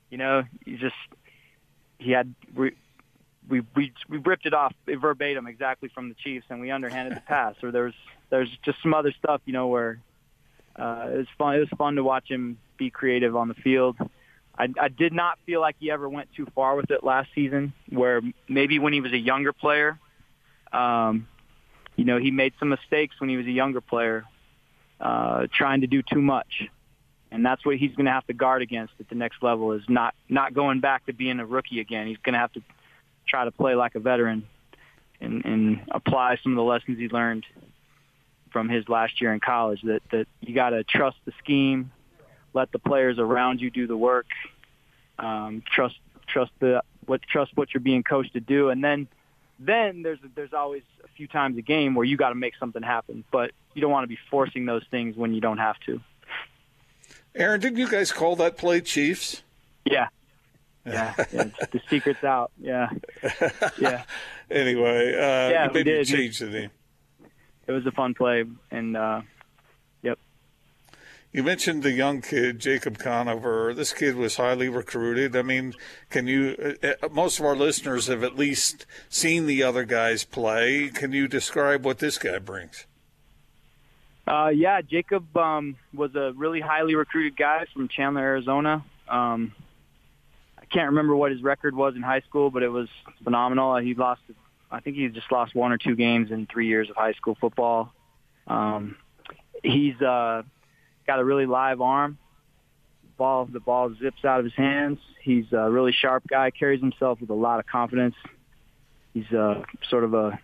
You 0.09 0.17
know, 0.17 0.43
he 0.65 0.75
just 0.75 0.95
he 1.97 2.11
had 2.11 2.33
we 2.55 2.73
we 3.49 3.61
we, 3.75 3.93
we 4.09 4.17
ripped 4.17 4.45
it 4.45 4.53
off 4.53 4.73
verbatim 4.87 5.47
exactly 5.47 5.89
from 5.89 6.09
the 6.09 6.15
Chiefs, 6.15 6.45
and 6.49 6.59
we 6.59 6.71
underhanded 6.71 7.15
the 7.15 7.21
pass. 7.27 7.55
Or 7.63 7.71
there's 7.71 7.95
there's 8.29 8.49
just 8.63 8.81
some 8.81 8.93
other 8.93 9.13
stuff, 9.17 9.41
you 9.45 9.53
know, 9.53 9.67
where 9.67 9.99
uh, 10.75 11.07
it 11.11 11.17
was 11.17 11.27
fun. 11.37 11.55
It 11.55 11.59
was 11.59 11.69
fun 11.77 11.95
to 11.95 12.03
watch 12.03 12.29
him 12.29 12.57
be 12.77 12.89
creative 12.89 13.35
on 13.35 13.47
the 13.47 13.53
field. 13.53 13.97
I, 14.57 14.67
I 14.79 14.87
did 14.87 15.13
not 15.13 15.39
feel 15.45 15.61
like 15.61 15.75
he 15.79 15.89
ever 15.89 16.07
went 16.07 16.29
too 16.35 16.47
far 16.53 16.75
with 16.75 16.91
it 16.91 17.03
last 17.03 17.29
season. 17.33 17.73
Where 17.89 18.21
maybe 18.47 18.79
when 18.79 18.93
he 18.93 19.01
was 19.01 19.11
a 19.11 19.17
younger 19.17 19.53
player, 19.53 19.99
um, 20.71 21.27
you 21.95 22.05
know, 22.05 22.17
he 22.19 22.31
made 22.31 22.53
some 22.59 22.69
mistakes 22.69 23.19
when 23.19 23.29
he 23.29 23.37
was 23.37 23.45
a 23.45 23.51
younger 23.51 23.81
player, 23.81 24.25
uh, 24.99 25.47
trying 25.53 25.81
to 25.81 25.87
do 25.87 26.01
too 26.01 26.21
much. 26.21 26.63
And 27.31 27.43
that's 27.43 27.65
what 27.65 27.77
he's 27.77 27.95
going 27.95 28.05
to 28.05 28.11
have 28.11 28.27
to 28.27 28.33
guard 28.33 28.61
against 28.61 28.93
at 28.99 29.09
the 29.09 29.15
next 29.15 29.41
level 29.41 29.71
is 29.71 29.81
not, 29.89 30.13
not 30.29 30.53
going 30.53 30.81
back 30.81 31.07
to 31.07 31.13
being 31.13 31.39
a 31.39 31.45
rookie 31.45 31.79
again. 31.79 32.05
He's 32.07 32.17
going 32.17 32.33
to 32.33 32.39
have 32.39 32.53
to 32.53 32.61
try 33.27 33.45
to 33.45 33.51
play 33.51 33.73
like 33.73 33.95
a 33.95 33.99
veteran 33.99 34.47
and, 35.19 35.43
and 35.45 35.81
apply 35.89 36.37
some 36.43 36.51
of 36.51 36.57
the 36.57 36.63
lessons 36.63 36.99
he 36.99 37.09
learned 37.09 37.45
from 38.51 38.69
his 38.69 38.87
last 38.87 39.19
year 39.19 39.33
in 39.33 39.39
college 39.39 39.81
that, 39.81 40.03
that 40.11 40.27
you 40.41 40.53
got 40.53 40.71
to 40.71 40.83
trust 40.83 41.17
the 41.25 41.31
scheme, 41.39 41.91
let 42.53 42.71
the 42.71 42.79
players 42.79 43.19
around 43.19 43.61
you 43.61 43.69
do 43.69 43.87
the 43.87 43.97
work, 43.97 44.27
um, 45.19 45.63
trust, 45.69 45.95
trust 46.27 46.51
the, 46.59 46.83
what, 47.05 47.21
trust 47.23 47.51
what 47.55 47.73
you're 47.73 47.81
being 47.81 48.03
coached 48.03 48.33
to 48.33 48.39
do. 48.39 48.69
And 48.69 48.83
then, 48.83 49.07
then 49.59 50.01
there's, 50.01 50.19
there's 50.35 50.53
always 50.53 50.83
a 51.03 51.07
few 51.09 51.27
times 51.27 51.57
a 51.57 51.61
game 51.61 51.95
where 51.95 52.05
you 52.05 52.17
got 52.17 52.29
to 52.29 52.35
make 52.35 52.53
something 52.59 52.83
happen, 52.83 53.23
but 53.31 53.51
you 53.73 53.81
don't 53.81 53.91
want 53.91 54.03
to 54.03 54.07
be 54.07 54.19
forcing 54.29 54.65
those 54.65 54.83
things 54.89 55.15
when 55.15 55.33
you 55.33 55.41
don't 55.41 55.57
have 55.57 55.79
to. 55.85 55.99
Aaron, 57.35 57.59
didn't 57.59 57.79
you 57.79 57.89
guys 57.89 58.11
call 58.11 58.35
that 58.37 58.57
play 58.57 58.81
Chiefs? 58.81 59.43
Yeah. 59.85 60.07
Yeah, 60.85 61.13
yeah 61.31 61.43
the 61.71 61.81
secret's 61.89 62.23
out. 62.23 62.51
Yeah, 62.59 62.89
yeah. 63.79 64.03
anyway, 64.51 65.13
uh, 65.13 65.49
yeah, 65.49 65.67
maybe 65.67 65.91
we 65.91 65.97
did. 65.97 66.07
change 66.07 66.39
the 66.39 66.47
name. 66.47 66.71
It 67.67 67.71
was 67.71 67.85
a 67.85 67.91
fun 67.91 68.13
play, 68.13 68.43
and 68.71 68.97
uh, 68.97 69.21
you 71.33 71.41
mentioned 71.41 71.81
the 71.81 71.91
young 71.91 72.21
kid, 72.21 72.59
Jacob 72.59 72.99
Conover. 72.99 73.73
This 73.73 73.91
kid 73.91 74.15
was 74.15 74.37
highly 74.37 74.69
recruited. 74.69 75.35
I 75.35 75.41
mean, 75.41 75.73
can 76.11 76.27
you? 76.27 76.77
Uh, 76.83 76.93
uh, 77.01 77.09
most 77.09 77.39
of 77.39 77.45
our 77.45 77.55
listeners 77.55 78.05
have 78.05 78.23
at 78.23 78.37
least 78.37 78.85
seen 79.09 79.47
the 79.47 79.63
other 79.63 79.83
guys 79.83 80.23
play. 80.23 80.89
Can 80.93 81.11
you 81.11 81.27
describe 81.27 81.83
what 81.83 81.97
this 81.97 82.19
guy 82.19 82.37
brings? 82.37 82.85
Uh, 84.27 84.51
yeah, 84.53 84.81
Jacob 84.81 85.35
um, 85.35 85.75
was 85.91 86.15
a 86.15 86.33
really 86.35 86.61
highly 86.61 86.93
recruited 86.93 87.35
guy 87.35 87.65
from 87.73 87.87
Chandler, 87.87 88.21
Arizona. 88.21 88.85
Um, 89.09 89.53
I 90.57 90.65
can't 90.65 90.89
remember 90.89 91.15
what 91.15 91.31
his 91.31 91.41
record 91.41 91.75
was 91.75 91.95
in 91.95 92.03
high 92.03 92.21
school, 92.21 92.51
but 92.51 92.61
it 92.61 92.69
was 92.69 92.87
phenomenal. 93.23 93.75
He 93.77 93.95
lost, 93.95 94.21
I 94.71 94.79
think 94.79 94.95
he 94.97 95.07
just 95.09 95.31
lost 95.31 95.55
one 95.55 95.71
or 95.71 95.77
two 95.77 95.95
games 95.95 96.31
in 96.31 96.45
three 96.45 96.67
years 96.67 96.89
of 96.89 96.95
high 96.95 97.13
school 97.13 97.35
football. 97.35 97.91
Um, 98.47 98.95
he's 99.61 99.99
uh, 100.01 100.43
got 101.05 101.19
a 101.19 101.25
really 101.25 101.45
live 101.45 101.81
arm. 101.81 102.17
Ball, 103.17 103.45
the 103.45 103.59
ball 103.59 103.93
zips 104.01 104.25
out 104.25 104.39
of 104.39 104.45
his 104.45 104.55
hands. 104.55 104.99
He's 105.21 105.45
a 105.51 105.69
really 105.69 105.91
sharp 105.91 106.23
guy. 106.27 106.51
Carries 106.51 106.79
himself 106.79 107.21
with 107.21 107.29
a 107.29 107.35
lot 107.35 107.59
of 107.59 107.65
confidence. 107.67 108.15
He's 109.13 109.31
a 109.31 109.63
sort 109.89 110.03
of 110.03 110.13
a, 110.13 110.39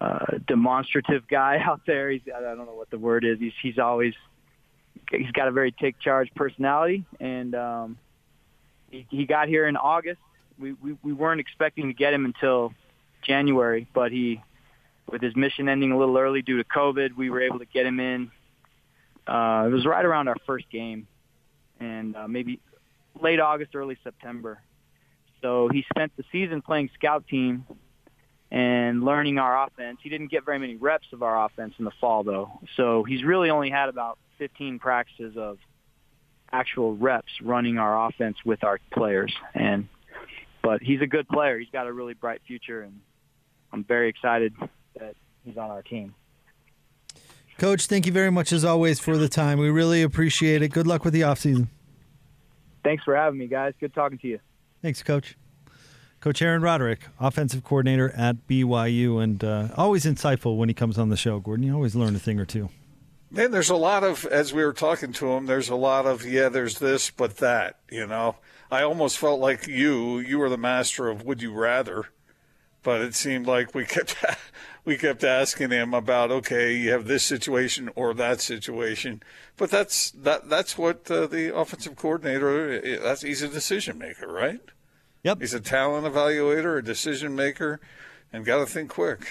a 0.00 0.38
demonstrative 0.46 1.26
guy 1.28 1.58
out 1.64 1.80
there. 1.86 2.10
He's 2.10 2.22
I 2.34 2.40
don't 2.40 2.58
know 2.58 2.74
what 2.74 2.90
the 2.90 2.98
word 2.98 3.24
is. 3.24 3.38
He's 3.38 3.52
he's 3.60 3.78
always 3.78 4.14
he's 5.10 5.32
got 5.32 5.48
a 5.48 5.50
very 5.50 5.72
take 5.72 5.98
charge 5.98 6.32
personality, 6.34 7.04
and 7.18 7.54
um, 7.54 7.98
he, 8.90 9.06
he 9.10 9.26
got 9.26 9.48
here 9.48 9.66
in 9.66 9.76
August. 9.76 10.20
We, 10.58 10.72
we 10.74 10.96
we 11.02 11.12
weren't 11.12 11.40
expecting 11.40 11.88
to 11.88 11.94
get 11.94 12.14
him 12.14 12.24
until 12.24 12.72
January, 13.22 13.88
but 13.92 14.12
he 14.12 14.40
with 15.10 15.22
his 15.22 15.34
mission 15.34 15.68
ending 15.68 15.90
a 15.90 15.98
little 15.98 16.16
early 16.16 16.40
due 16.40 16.58
to 16.58 16.64
COVID, 16.64 17.16
we 17.16 17.30
were 17.30 17.42
able 17.42 17.58
to 17.58 17.64
get 17.64 17.84
him 17.84 17.98
in 17.98 18.30
uh, 19.26 19.64
it 19.66 19.72
was 19.72 19.86
right 19.86 20.04
around 20.04 20.28
our 20.28 20.36
first 20.46 20.68
game, 20.70 21.06
and 21.78 22.16
uh, 22.16 22.28
maybe 22.28 22.60
late 23.20 23.40
August, 23.40 23.74
early 23.74 23.96
September. 24.02 24.60
So 25.42 25.68
he 25.72 25.84
spent 25.94 26.12
the 26.16 26.24
season 26.30 26.62
playing 26.62 26.90
scout 26.94 27.26
team 27.26 27.64
and 28.50 29.04
learning 29.04 29.38
our 29.38 29.66
offense. 29.66 29.98
He 30.02 30.08
didn't 30.08 30.30
get 30.30 30.44
very 30.44 30.58
many 30.58 30.76
reps 30.76 31.06
of 31.12 31.22
our 31.22 31.46
offense 31.46 31.74
in 31.78 31.84
the 31.84 31.92
fall, 32.00 32.24
though. 32.24 32.60
So 32.76 33.04
he's 33.04 33.22
really 33.22 33.50
only 33.50 33.70
had 33.70 33.88
about 33.88 34.18
15 34.38 34.78
practices 34.78 35.36
of 35.36 35.58
actual 36.52 36.96
reps 36.96 37.30
running 37.42 37.78
our 37.78 38.08
offense 38.08 38.36
with 38.44 38.64
our 38.64 38.80
players. 38.92 39.32
And 39.54 39.88
but 40.62 40.82
he's 40.82 41.00
a 41.00 41.06
good 41.06 41.28
player. 41.28 41.58
He's 41.58 41.70
got 41.70 41.86
a 41.86 41.92
really 41.92 42.14
bright 42.14 42.42
future, 42.46 42.82
and 42.82 43.00
I'm 43.72 43.84
very 43.84 44.08
excited 44.08 44.54
that 44.98 45.14
he's 45.44 45.56
on 45.56 45.70
our 45.70 45.82
team. 45.82 46.14
Coach, 47.60 47.88
thank 47.88 48.06
you 48.06 48.12
very 48.12 48.30
much 48.30 48.54
as 48.54 48.64
always 48.64 49.00
for 49.00 49.18
the 49.18 49.28
time. 49.28 49.58
We 49.58 49.68
really 49.68 50.00
appreciate 50.00 50.62
it. 50.62 50.68
Good 50.68 50.86
luck 50.86 51.04
with 51.04 51.12
the 51.12 51.20
offseason. 51.20 51.68
Thanks 52.82 53.04
for 53.04 53.14
having 53.14 53.38
me, 53.38 53.48
guys. 53.48 53.74
Good 53.78 53.92
talking 53.92 54.16
to 54.16 54.28
you. 54.28 54.38
Thanks, 54.80 55.02
Coach. 55.02 55.36
Coach 56.20 56.40
Aaron 56.40 56.62
Roderick, 56.62 57.08
offensive 57.20 57.62
coordinator 57.62 58.12
at 58.16 58.48
BYU, 58.48 59.22
and 59.22 59.44
uh, 59.44 59.68
always 59.76 60.06
insightful 60.06 60.56
when 60.56 60.70
he 60.70 60.74
comes 60.74 60.96
on 60.96 61.10
the 61.10 61.18
show, 61.18 61.38
Gordon. 61.38 61.66
You 61.66 61.74
always 61.74 61.94
learn 61.94 62.16
a 62.16 62.18
thing 62.18 62.40
or 62.40 62.46
two. 62.46 62.70
Man, 63.30 63.50
there's 63.50 63.68
a 63.68 63.76
lot 63.76 64.04
of, 64.04 64.24
as 64.24 64.54
we 64.54 64.64
were 64.64 64.72
talking 64.72 65.12
to 65.12 65.32
him, 65.32 65.44
there's 65.44 65.68
a 65.68 65.76
lot 65.76 66.06
of, 66.06 66.24
yeah, 66.24 66.48
there's 66.48 66.78
this, 66.78 67.10
but 67.10 67.36
that, 67.36 67.78
you 67.90 68.06
know. 68.06 68.36
I 68.70 68.84
almost 68.84 69.18
felt 69.18 69.38
like 69.38 69.66
you, 69.66 70.18
you 70.20 70.38
were 70.38 70.48
the 70.48 70.56
master 70.56 71.08
of 71.08 71.24
would 71.24 71.42
you 71.42 71.52
rather 71.52 72.06
but 72.82 73.00
it 73.00 73.14
seemed 73.14 73.46
like 73.46 73.74
we 73.74 73.84
kept 73.84 74.16
we 74.84 74.96
kept 74.96 75.24
asking 75.24 75.70
him 75.70 75.94
about 75.94 76.30
okay, 76.30 76.74
you 76.74 76.90
have 76.90 77.06
this 77.06 77.22
situation 77.22 77.90
or 77.94 78.14
that 78.14 78.40
situation, 78.40 79.22
but 79.56 79.70
that's 79.70 80.10
that 80.12 80.48
that's 80.48 80.78
what 80.78 81.10
uh, 81.10 81.26
the 81.26 81.54
offensive 81.54 81.96
coordinator 81.96 82.98
that's 82.98 83.22
he's 83.22 83.42
a 83.42 83.48
decision 83.48 83.98
maker, 83.98 84.32
right? 84.32 84.60
Yep, 85.22 85.40
he's 85.40 85.54
a 85.54 85.60
talent 85.60 86.06
evaluator, 86.06 86.78
a 86.78 86.82
decision 86.82 87.34
maker, 87.34 87.80
and 88.32 88.44
got 88.44 88.58
to 88.58 88.66
think 88.66 88.90
quick. 88.90 89.26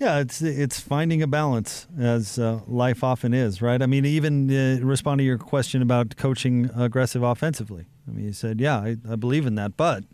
Yeah, 0.00 0.20
it's 0.20 0.40
it's 0.40 0.80
finding 0.80 1.22
a 1.22 1.26
balance 1.26 1.86
as 1.98 2.38
uh, 2.38 2.60
life 2.66 3.04
often 3.04 3.34
is, 3.34 3.60
right? 3.60 3.82
I 3.82 3.86
mean, 3.86 4.06
even 4.06 4.50
uh, 4.50 4.82
respond 4.82 5.18
to 5.18 5.24
your 5.24 5.36
question 5.36 5.82
about 5.82 6.16
coaching 6.16 6.70
aggressive 6.74 7.22
offensively. 7.22 7.84
I 8.08 8.12
mean, 8.12 8.24
you 8.24 8.32
said, 8.32 8.60
yeah, 8.60 8.78
I, 8.78 8.96
I 9.08 9.16
believe 9.16 9.44
in 9.44 9.56
that, 9.56 9.76
but 9.76 10.04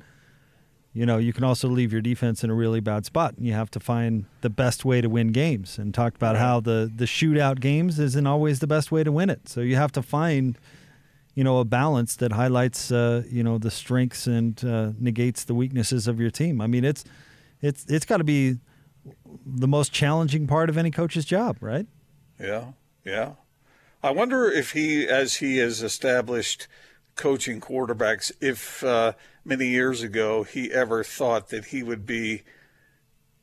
you 0.97 1.05
know, 1.05 1.19
you 1.19 1.35
can 1.35 1.45
also 1.45 1.69
leave 1.69 1.93
your 1.93 2.01
defense 2.01 2.43
in 2.43 2.49
a 2.49 2.55
really 2.55 2.81
bad 2.81 3.05
spot. 3.05 3.35
And 3.37 3.47
you 3.47 3.53
have 3.53 3.71
to 3.73 3.81
find 3.81 4.25
the 4.41 4.49
best 4.49 4.83
way 4.83 5.03
to 5.03 5.11
win 5.11 5.29
games. 5.29 5.77
And 5.77 5.93
talked 5.93 6.17
about 6.17 6.37
how 6.37 6.59
the 6.61 6.91
the 6.95 7.05
shootout 7.05 7.61
games 7.61 7.99
isn't 7.99 8.27
always 8.27 8.61
the 8.61 8.67
best 8.67 8.91
way 8.91 9.05
to 9.05 9.13
win 9.13 9.29
it. 9.29 9.47
So 9.47 9.61
you 9.61 9.77
have 9.77 9.93
to 9.93 10.03
find, 10.03 10.57
you 11.35 11.45
know, 11.45 11.59
a 11.59 11.67
balance 11.67 12.17
that 12.17 12.33
highlights, 12.33 12.91
uh, 12.91 13.25
you 13.29 13.43
know, 13.43 13.59
the 13.59 13.71
strengths 13.71 14.27
and 14.27 14.65
uh, 14.65 14.93
negates 14.99 15.45
the 15.45 15.55
weaknesses 15.55 16.09
of 16.09 16.19
your 16.19 16.31
team. 16.31 16.63
I 16.63 16.67
mean, 16.67 16.85
it's 16.85 17.05
it's 17.61 17.85
it's 17.91 18.07
got 18.07 18.17
to 18.17 18.25
be 18.25 18.57
the 19.45 19.69
most 19.69 19.93
challenging 19.93 20.47
part 20.47 20.71
of 20.71 20.79
any 20.79 20.91
coach's 20.91 21.27
job, 21.27 21.59
right? 21.61 21.87
Yeah, 22.41 22.73
yeah. 23.05 23.33
I 24.03 24.13
wonder 24.13 24.51
if 24.51 24.73
he, 24.73 25.07
as 25.07 25.37
he 25.37 25.59
has 25.59 25.83
established 25.83 26.69
coaching 27.17 27.61
quarterbacks, 27.61 28.31
if 28.41 28.85
uh, 28.85 29.13
many 29.45 29.67
years 29.67 30.03
ago 30.03 30.43
he 30.43 30.73
ever 30.73 31.03
thought 31.03 31.49
that 31.49 31.67
he 31.67 31.83
would 31.83 32.07
be 32.07 32.43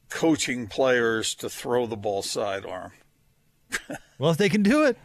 coaching 0.10 0.68
players 0.68 1.34
to 1.36 1.50
throw 1.50 1.86
the 1.86 1.98
ball 1.98 2.22
sidearm. 2.22 2.92
well, 4.20 4.32
if 4.32 4.38
they 4.38 4.50
can 4.50 4.62
do 4.62 4.86
it, 4.86 4.98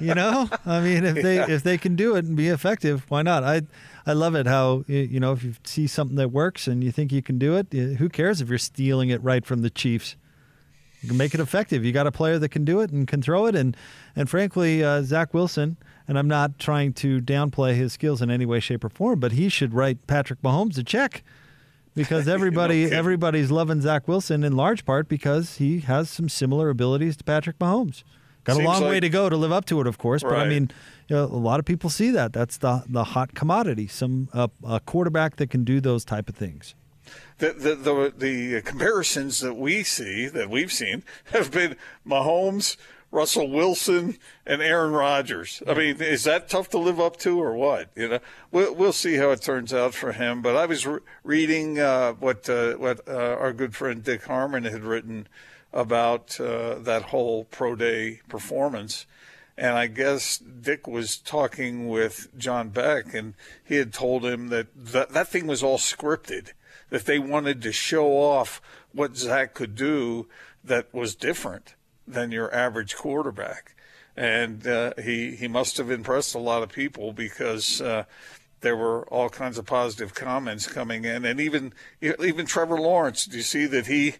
you 0.00 0.14
know, 0.14 0.48
I 0.66 0.80
mean, 0.80 1.04
if 1.04 1.22
they 1.22 1.36
yeah. 1.36 1.50
if 1.50 1.62
they 1.62 1.78
can 1.78 1.94
do 1.94 2.16
it 2.16 2.24
and 2.24 2.36
be 2.36 2.48
effective, 2.48 3.04
why 3.08 3.22
not? 3.22 3.44
I 3.44 3.62
I 4.06 4.14
love 4.14 4.34
it 4.34 4.46
how 4.46 4.84
you 4.86 5.20
know 5.20 5.32
if 5.32 5.44
you 5.44 5.54
see 5.64 5.86
something 5.86 6.16
that 6.16 6.32
works 6.32 6.66
and 6.66 6.82
you 6.82 6.90
think 6.90 7.12
you 7.12 7.22
can 7.22 7.38
do 7.38 7.56
it, 7.56 7.72
who 7.72 8.08
cares 8.08 8.40
if 8.40 8.48
you're 8.48 8.58
stealing 8.58 9.10
it 9.10 9.22
right 9.22 9.44
from 9.44 9.62
the 9.62 9.70
Chiefs? 9.70 10.16
You 11.02 11.08
can 11.08 11.18
make 11.18 11.34
it 11.34 11.40
effective. 11.40 11.84
You 11.84 11.92
got 11.92 12.06
a 12.06 12.12
player 12.12 12.38
that 12.38 12.48
can 12.48 12.64
do 12.64 12.80
it 12.80 12.90
and 12.90 13.06
can 13.06 13.22
throw 13.22 13.46
it, 13.46 13.54
and 13.54 13.76
and 14.16 14.28
frankly, 14.28 14.82
uh, 14.82 15.02
Zach 15.02 15.34
Wilson. 15.34 15.76
And 16.08 16.18
I'm 16.18 16.28
not 16.28 16.58
trying 16.58 16.92
to 16.94 17.20
downplay 17.20 17.74
his 17.74 17.92
skills 17.92 18.22
in 18.22 18.30
any 18.30 18.46
way, 18.46 18.60
shape, 18.60 18.84
or 18.84 18.88
form, 18.88 19.18
but 19.18 19.32
he 19.32 19.48
should 19.48 19.74
write 19.74 20.06
Patrick 20.06 20.40
Mahomes 20.40 20.78
a 20.78 20.84
check 20.84 21.24
because 21.94 22.28
everybody 22.36 22.88
no 22.88 22.96
everybody's 22.96 23.50
loving 23.50 23.80
Zach 23.80 24.06
Wilson 24.06 24.44
in 24.44 24.54
large 24.54 24.84
part 24.84 25.08
because 25.08 25.56
he 25.56 25.80
has 25.80 26.08
some 26.08 26.28
similar 26.28 26.70
abilities 26.70 27.16
to 27.16 27.24
Patrick 27.24 27.58
Mahomes. 27.58 28.04
Got 28.44 28.56
Seems 28.56 28.64
a 28.64 28.68
long 28.68 28.82
like, 28.82 28.90
way 28.90 29.00
to 29.00 29.08
go 29.08 29.28
to 29.28 29.36
live 29.36 29.50
up 29.50 29.64
to 29.66 29.80
it, 29.80 29.88
of 29.88 29.98
course. 29.98 30.22
But. 30.22 30.34
I 30.34 30.48
mean, 30.48 30.70
you 31.08 31.16
know, 31.16 31.24
a 31.24 31.26
lot 31.26 31.58
of 31.58 31.66
people 31.66 31.90
see 31.90 32.10
that. 32.12 32.32
That's 32.32 32.58
the 32.58 32.84
the 32.88 33.02
hot 33.02 33.34
commodity. 33.34 33.88
Some 33.88 34.28
uh, 34.32 34.46
a 34.64 34.78
quarterback 34.78 35.36
that 35.36 35.50
can 35.50 35.64
do 35.64 35.80
those 35.80 36.04
type 36.04 36.28
of 36.28 36.36
things. 36.36 36.76
The, 37.38 37.52
the, 37.52 37.74
the 37.74 38.14
the 38.16 38.62
comparisons 38.62 39.40
that 39.40 39.54
we 39.54 39.82
see 39.82 40.28
that 40.28 40.48
we've 40.48 40.72
seen 40.72 41.02
have 41.32 41.50
been 41.50 41.76
Mahomes, 42.06 42.76
Russell 43.10 43.48
Wilson, 43.48 44.18
and 44.44 44.60
Aaron 44.60 44.92
Rodgers. 44.92 45.62
I 45.66 45.74
mean, 45.74 45.96
is 46.02 46.24
that 46.24 46.48
tough 46.48 46.68
to 46.70 46.78
live 46.78 47.00
up 47.00 47.16
to, 47.18 47.40
or 47.40 47.54
what? 47.54 47.90
You 47.94 48.08
know, 48.08 48.18
we'll, 48.50 48.74
we'll 48.74 48.92
see 48.92 49.14
how 49.14 49.30
it 49.30 49.42
turns 49.42 49.72
out 49.72 49.94
for 49.94 50.12
him. 50.12 50.42
But 50.42 50.56
I 50.56 50.66
was 50.66 50.86
re- 50.86 51.00
reading 51.22 51.78
uh, 51.78 52.12
what 52.14 52.48
uh, 52.48 52.74
what 52.74 53.08
uh, 53.08 53.36
our 53.40 53.52
good 53.52 53.74
friend 53.74 54.02
Dick 54.02 54.24
Harmon 54.24 54.64
had 54.64 54.84
written 54.84 55.28
about 55.72 56.40
uh, 56.40 56.76
that 56.80 57.02
whole 57.04 57.44
pro 57.44 57.76
day 57.76 58.20
performance. 58.28 59.06
And 59.58 59.78
I 59.78 59.86
guess 59.86 60.36
Dick 60.36 60.86
was 60.86 61.16
talking 61.16 61.88
with 61.88 62.28
John 62.36 62.68
Beck, 62.68 63.14
and 63.14 63.34
he 63.64 63.76
had 63.76 63.94
told 63.94 64.26
him 64.26 64.48
that 64.48 64.66
that, 64.76 65.10
that 65.10 65.28
thing 65.28 65.46
was 65.46 65.62
all 65.62 65.78
scripted, 65.78 66.52
that 66.90 67.06
they 67.06 67.18
wanted 67.18 67.62
to 67.62 67.72
show 67.72 68.08
off 68.18 68.60
what 68.92 69.16
Zach 69.16 69.54
could 69.54 69.74
do 69.74 70.28
that 70.62 70.92
was 70.92 71.14
different 71.14 71.75
than 72.06 72.32
your 72.32 72.52
average 72.54 72.96
quarterback. 72.96 73.74
And 74.16 74.66
uh, 74.66 74.92
he, 75.02 75.36
he 75.36 75.48
must 75.48 75.76
have 75.76 75.90
impressed 75.90 76.34
a 76.34 76.38
lot 76.38 76.62
of 76.62 76.70
people 76.70 77.12
because 77.12 77.80
uh, 77.80 78.04
there 78.60 78.76
were 78.76 79.06
all 79.08 79.28
kinds 79.28 79.58
of 79.58 79.66
positive 79.66 80.14
comments 80.14 80.66
coming 80.66 81.04
in. 81.04 81.24
And 81.24 81.40
even, 81.40 81.72
even 82.00 82.46
Trevor 82.46 82.78
Lawrence, 82.78 83.26
do 83.26 83.36
you 83.36 83.42
see 83.42 83.66
that 83.66 83.86
he, 83.86 84.14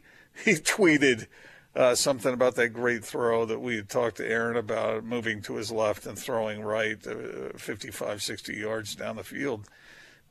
he 0.44 0.52
tweeted 0.52 1.26
uh, 1.74 1.94
something 1.94 2.32
about 2.32 2.54
that 2.56 2.70
great 2.70 3.04
throw 3.04 3.44
that 3.44 3.60
we 3.60 3.76
had 3.76 3.88
talked 3.88 4.16
to 4.16 4.26
Aaron 4.26 4.56
about, 4.56 5.04
moving 5.04 5.42
to 5.42 5.56
his 5.56 5.70
left 5.70 6.06
and 6.06 6.18
throwing 6.18 6.62
right, 6.62 6.98
uh, 7.06 7.56
55, 7.56 8.22
60 8.22 8.54
yards 8.54 8.94
down 8.94 9.16
the 9.16 9.24
field. 9.24 9.68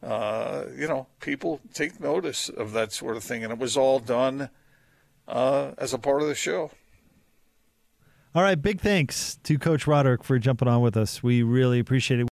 Uh, 0.01 0.65
you 0.75 0.87
know, 0.87 1.07
people 1.19 1.61
take 1.73 1.99
notice 1.99 2.49
of 2.49 2.73
that 2.73 2.91
sort 2.91 3.15
of 3.15 3.23
thing, 3.23 3.43
and 3.43 3.53
it 3.53 3.59
was 3.59 3.77
all 3.77 3.99
done 3.99 4.49
uh, 5.27 5.71
as 5.77 5.93
a 5.93 5.99
part 5.99 6.21
of 6.21 6.27
the 6.27 6.35
show. 6.35 6.71
All 8.35 8.43
right, 8.43 8.61
big 8.61 8.81
thanks 8.81 9.39
to 9.43 9.57
Coach 9.57 9.87
Roderick 9.87 10.21
for 10.21 10.37
jumping 10.39 10.67
on 10.67 10.81
with 10.81 10.97
us. 10.97 11.23
We 11.23 11.41
really 11.41 11.79
appreciate 11.79 12.19
it. 12.19 12.23